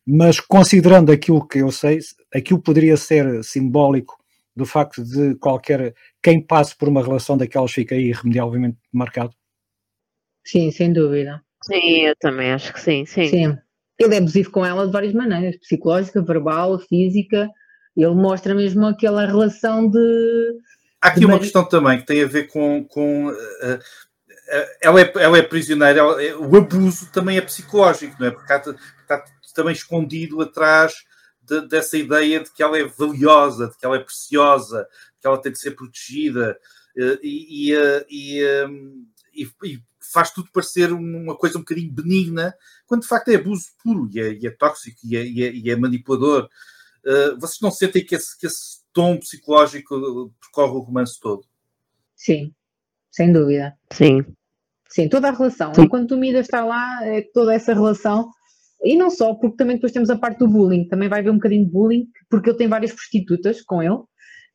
[0.07, 2.01] mas considerando aquilo que eu sei,
[2.35, 4.17] aquilo poderia ser simbólico
[4.55, 9.35] do facto de qualquer, quem passe por uma relação daquelas fica irremediavelmente marcado?
[10.45, 11.43] Sim, sem dúvida.
[11.63, 13.27] Sim, eu também acho que sim, sim.
[13.29, 13.59] Sim,
[13.99, 17.49] ele é abusivo com ela de várias maneiras, psicológica, verbal, física.
[17.97, 20.59] Ele mostra mesmo aquela relação de.
[21.01, 22.85] Há aqui de uma questão também que tem a ver com.
[22.85, 23.79] com uh,
[24.83, 28.31] ela, é, ela é prisioneira, ela, é, o abuso também é psicológico, não é?
[28.31, 29.25] Porque está, está
[29.55, 30.95] também escondido atrás
[31.41, 35.27] de, dessa ideia de que ela é valiosa, de que ela é preciosa, de que
[35.27, 36.59] ela tem que ser protegida.
[36.97, 38.45] Uh, e, e,
[39.35, 39.79] e, e
[40.15, 42.55] faz tudo parecer uma coisa um bocadinho benigna,
[42.87, 45.53] quando de facto é abuso puro e é, e é tóxico e é, e é,
[45.53, 46.49] e é manipulador.
[47.05, 51.45] Uh, vocês não sentem que esse, que esse tom psicológico percorre o romance todo?
[52.15, 52.55] Sim,
[53.11, 53.77] sem dúvida.
[53.93, 54.25] Sim.
[54.89, 55.75] Sim, toda a relação.
[55.75, 55.83] Sim.
[55.83, 58.31] Enquanto o Mida está lá, é toda essa relação.
[58.85, 60.87] E não só, porque também depois temos a parte do bullying.
[60.87, 63.99] Também vai haver um bocadinho de bullying, porque ele tem várias prostitutas com ele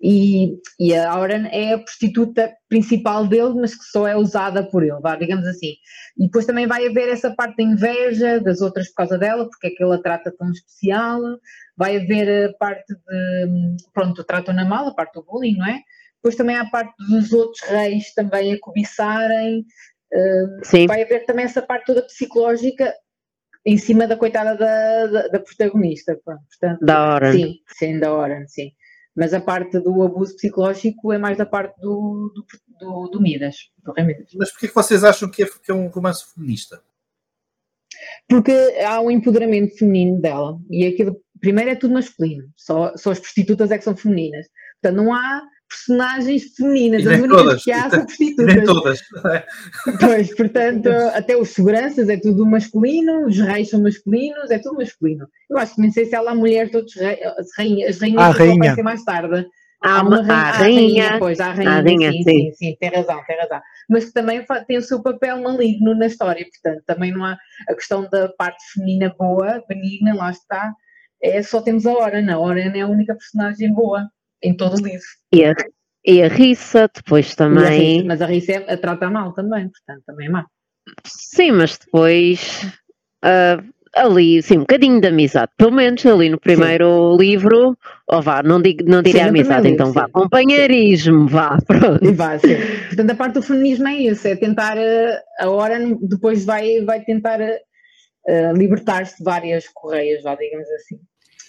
[0.01, 4.81] e, e a Auran é a prostituta principal dele, mas que só é usada por
[4.81, 5.73] ele, vá, digamos assim.
[6.17, 9.67] E depois também vai haver essa parte da inveja das outras por causa dela, porque
[9.67, 11.21] é que ele a trata tão especial,
[11.75, 15.81] vai haver a parte de, pronto, tratam na mal, a parte do bullying, não é?
[16.15, 19.65] Depois também há a parte dos outros reis também a cobiçarem,
[20.13, 22.93] uh, vai haver também essa parte toda psicológica
[23.65, 27.31] em cima da coitada da, da, da protagonista, pronto, portanto, da hora.
[27.33, 28.71] Sim, sim, da hora, sim
[29.19, 32.45] mas a parte do abuso psicológico é mais da parte do, do,
[32.79, 34.31] do, do Midas, do Rei Midas.
[34.33, 36.81] Mas porquê que vocês acham que é, que é um romance feminista?
[38.29, 43.19] Porque há um empoderamento feminino dela e aquilo, primeiro é tudo masculino, só, só as
[43.19, 44.47] prostitutas é que são femininas.
[44.81, 48.55] Portanto, não há personagens femininas, as únicas todas, que há são prostitutas.
[48.55, 48.99] Nem todas.
[49.99, 55.27] Pois, portanto, até os seguranças é tudo masculino, os reis são masculinos, é tudo masculino.
[55.49, 58.37] Eu acho que nem sei se ela há de outros reis, as rainhas, as rainhas
[58.37, 58.75] rainha.
[58.75, 59.47] ser mais tarde.
[59.81, 63.23] Há uma rainha, a rainha, pois, há rainha, rainha sim, sim, sim, sim, tem razão,
[63.25, 63.61] tem razão.
[63.87, 67.37] Mas que também tem o seu papel maligno na história, portanto, também não há
[67.69, 70.73] a questão da parte feminina boa, benigna, lá está,
[71.23, 74.09] é, só temos a Oren, a Oren é a única personagem boa
[74.43, 75.05] em todo o livro.
[75.33, 75.55] E a,
[76.05, 77.63] e a Rissa depois também.
[77.63, 80.45] A Rissa, mas a Rissa é, a trata mal também, portanto, também é má.
[81.05, 82.65] Sim, mas depois
[83.23, 83.63] uh,
[83.95, 87.25] ali, sim, um bocadinho de amizade, pelo menos ali no primeiro sim.
[87.25, 87.77] livro,
[88.07, 89.93] ou vá, não, digo, não diria sim, amizade, livro, então sim.
[89.93, 92.03] vá, companheirismo, vá, pronto.
[92.03, 92.55] E vá, sim.
[92.87, 97.01] Portanto, a parte do feminismo é isso, é tentar, ah, a hora depois vai, vai
[97.03, 100.99] tentar uh, libertar-se de várias correias, vá, digamos assim.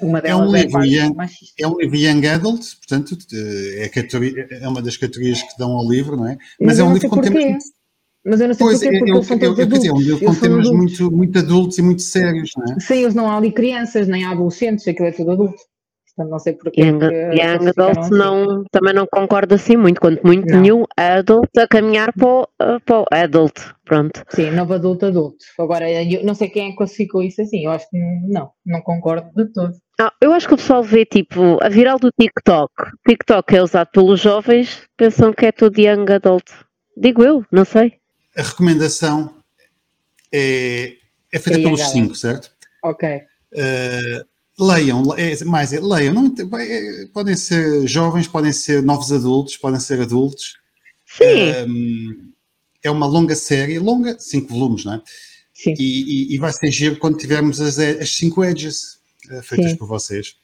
[0.00, 1.16] Uma é um é livro young,
[1.58, 3.90] é um livro young adult, portanto é,
[4.62, 6.38] é uma das categorias que dão ao livro, não é?
[6.58, 7.64] Mas, Mas é um livro com temas
[8.24, 9.78] mas eu não sei pois, porquê, porque eu, eles são todos eu, adultos.
[9.80, 12.80] Dizer, um livro com temas muito, muito adultos e muito sérios, não é?
[12.80, 15.56] Sim, eles não há ali crianças, nem há adolescentes, aquilo é tudo adulto.
[16.14, 16.82] Portanto, não sei porquê.
[16.82, 18.10] Young, young adult assim.
[18.10, 20.60] não, também não concordo assim muito, quanto muito não.
[20.60, 22.48] nenhum adult a caminhar para o,
[22.84, 23.54] para o adult,
[23.86, 24.22] pronto.
[24.28, 25.38] Sim, novo adulto adulto.
[25.58, 27.98] Agora, eu não sei quem é que classificou isso assim, eu acho que
[28.28, 29.72] não, não concordo de todo.
[30.02, 32.72] Ah, eu acho que o pessoal vê tipo a viral do TikTok.
[33.06, 36.46] TikTok é usado pelos jovens, pensam que é tudo young adult.
[36.96, 37.98] Digo eu, não sei.
[38.34, 39.34] A recomendação
[40.32, 40.96] é,
[41.30, 42.50] é feita é pelos cinco, certo?
[42.82, 43.06] Ok.
[43.52, 44.24] Uh,
[44.58, 46.14] leiam, é, mais, é, leiam.
[46.14, 50.56] Não, é, podem ser jovens, podem ser novos adultos, podem ser adultos.
[51.06, 52.32] Sim.
[52.82, 55.02] é uma longa série, longa, cinco volumes, não é?
[55.52, 55.74] Sim.
[55.78, 58.99] E, e, e vai ser giro quando tivermos as, as cinco edges uh,
[59.42, 59.76] feitas Sim.
[59.76, 60.36] por vocês.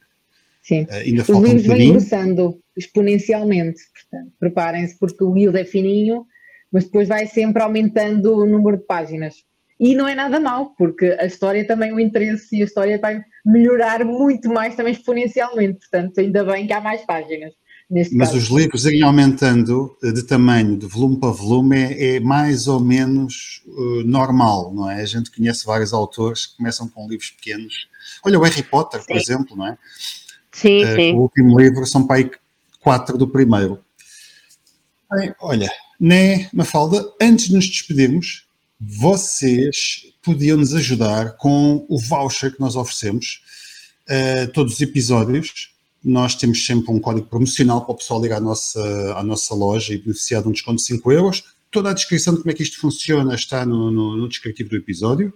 [0.63, 0.83] Sim.
[0.83, 6.27] Uh, ainda Os livros um engrossando exponencialmente, portanto, preparem-se porque o Will é fininho,
[6.73, 9.45] mas depois vai sempre aumentando o número de páginas.
[9.79, 13.23] E não é nada mal, porque a história também, o interesse e a história vai
[13.45, 17.53] melhorar muito mais também exponencialmente, portanto, ainda bem que há mais páginas.
[17.89, 18.37] Mas caso.
[18.37, 23.63] os livros irem aumentando de tamanho, de volume para volume, é, é mais ou menos
[23.67, 25.03] uh, normal, não é?
[25.03, 27.89] A gente conhece vários autores que começam com livros pequenos.
[28.25, 29.07] Olha, o Harry Potter, sim.
[29.07, 29.79] por exemplo, não é?
[30.51, 31.13] Sim, uh, sim.
[31.13, 32.31] O último livro são para aí
[32.81, 33.79] quatro do primeiro.
[35.09, 35.71] Bem, olha,
[36.01, 38.49] né, Mafalda, antes de nos despedirmos,
[38.81, 43.43] vocês podiam nos ajudar com o voucher que nós oferecemos
[44.09, 45.76] uh, todos os episódios
[46.07, 48.81] nós temos sempre um código promocional para o pessoal ir à nossa,
[49.17, 51.43] à nossa loja e beneficiar de um desconto de 5 euros.
[51.69, 54.77] Toda a descrição de como é que isto funciona está no, no, no descritivo do
[54.77, 55.35] episódio,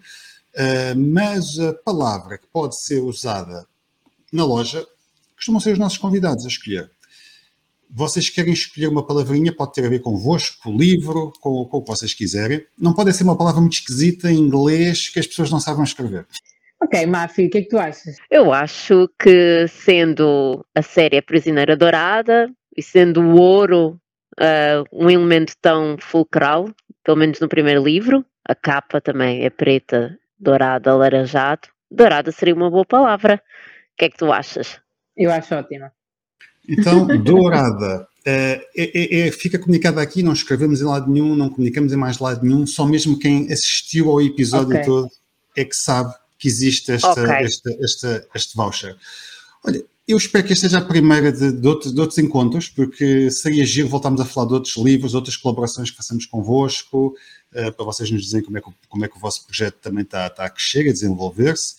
[0.55, 3.66] uh, mas a palavra que pode ser usada
[4.33, 4.87] na loja
[5.35, 6.89] costumam ser os nossos convidados a escolher.
[7.91, 11.91] Vocês querem escolher uma palavrinha, pode ter a ver convosco, livro, com, com o que
[11.91, 12.64] vocês quiserem.
[12.79, 16.29] Não pode ser uma palavra muito esquisita em inglês que as pessoas não sabem escrever.
[16.83, 18.16] Ok, Mafi, o que é que tu achas?
[18.31, 24.01] Eu acho que sendo a série a Prisioneira Dourada e sendo o ouro
[24.39, 26.70] uh, um elemento tão fulcral,
[27.05, 32.70] pelo menos no primeiro livro, a capa também é preta, dourada, alaranjado, dourada seria uma
[32.70, 33.43] boa palavra.
[33.93, 34.81] O que é que tu achas?
[35.14, 35.93] Eu acho ótima.
[36.66, 38.09] Então, dourada.
[38.24, 42.18] É, é, é, fica comunicada aqui, não escrevemos em lado nenhum, não comunicamos em mais
[42.18, 44.85] lado nenhum, só mesmo quem assistiu ao episódio okay.
[44.85, 45.09] todo
[45.57, 47.45] é que sabe que existe esta, okay.
[47.45, 48.97] esta, esta, este voucher.
[49.62, 53.30] Olha, eu espero que esta seja a primeira de, de, outros, de outros encontros, porque
[53.30, 57.14] seria giro voltarmos a falar de outros livros, outras colaborações que façamos convosco,
[57.55, 60.03] uh, para vocês nos dizerem como é, que, como é que o vosso projeto também
[60.03, 61.74] está, está a crescer, a desenvolver-se.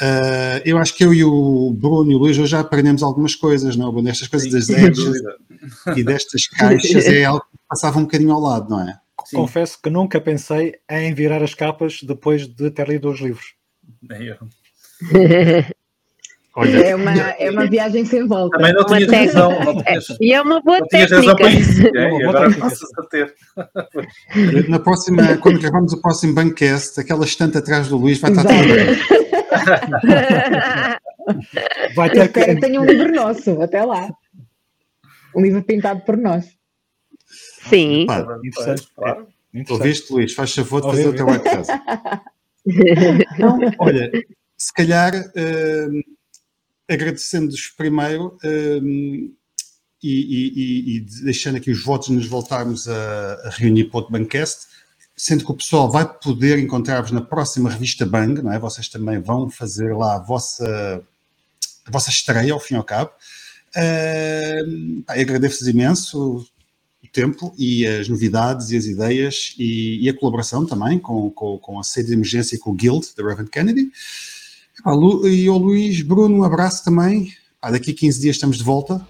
[0.00, 3.34] Uh, eu acho que eu e o Bruno e o Luís hoje já aprendemos algumas
[3.34, 4.08] coisas, não, Bruno?
[4.08, 5.12] Estas coisas das edges
[5.94, 8.98] e destas caixas é algo que passava um bocadinho ao lado, não é?
[9.26, 9.36] Sim.
[9.36, 13.59] Confesso que nunca pensei em virar as capas depois de ter lido os livros.
[14.02, 14.36] Nem eu.
[16.56, 18.58] Olha, é, uma, é uma viagem sem volta.
[18.58, 19.52] Também não tinha razão.
[20.20, 21.14] e é uma boa técnica.
[21.16, 21.86] razão para isso.
[21.96, 23.32] É, e agora passas a ter.
[24.68, 28.52] Na próxima, quando gravamos o próximo Bancast, aquela estante atrás do Luís vai estar tudo
[31.94, 32.44] Vai ter que...
[32.44, 34.10] que tenha um livro nosso, até lá.
[35.36, 36.46] Um livro pintado por nós.
[37.68, 38.06] Sim.
[38.06, 38.88] Pá, interessante.
[38.96, 39.28] Claro.
[39.68, 40.34] Ouviste, Luís?
[40.34, 41.42] Faz favor de fazer o teu trabalho
[42.66, 44.10] Então, olha,
[44.56, 46.16] se calhar uh,
[46.88, 49.34] agradecendo-vos primeiro uh,
[50.02, 54.66] e, e, e, deixando aqui os votos nos voltarmos a, a reunir para o Bancast,
[55.16, 58.58] sendo que o pessoal vai poder encontrar-vos na próxima revista Bang, não é?
[58.58, 61.02] Vocês também vão fazer lá a vossa,
[61.84, 63.10] a vossa estreia, ao fim e ao cabo.
[63.76, 66.46] Uh, agradeço-vos imenso
[67.12, 71.78] tempo e as novidades e as ideias e, e a colaboração também com, com, com
[71.78, 73.90] a sede de emergência e com o Guild da Reverend Kennedy.
[75.26, 77.32] E ao Luís Bruno, um abraço também.
[77.62, 79.00] daqui a 15 dias estamos de volta.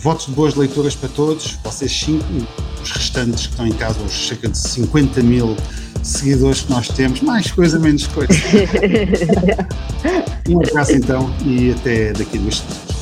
[0.00, 1.58] votos de boas leituras para todos.
[1.64, 2.24] Vocês cinco,
[2.82, 5.56] os restantes que estão em casa, os cerca de 50 mil
[6.02, 8.32] seguidores que nós temos, mais coisa, menos coisa.
[10.48, 12.93] um abraço então e até daqui a duas semanas.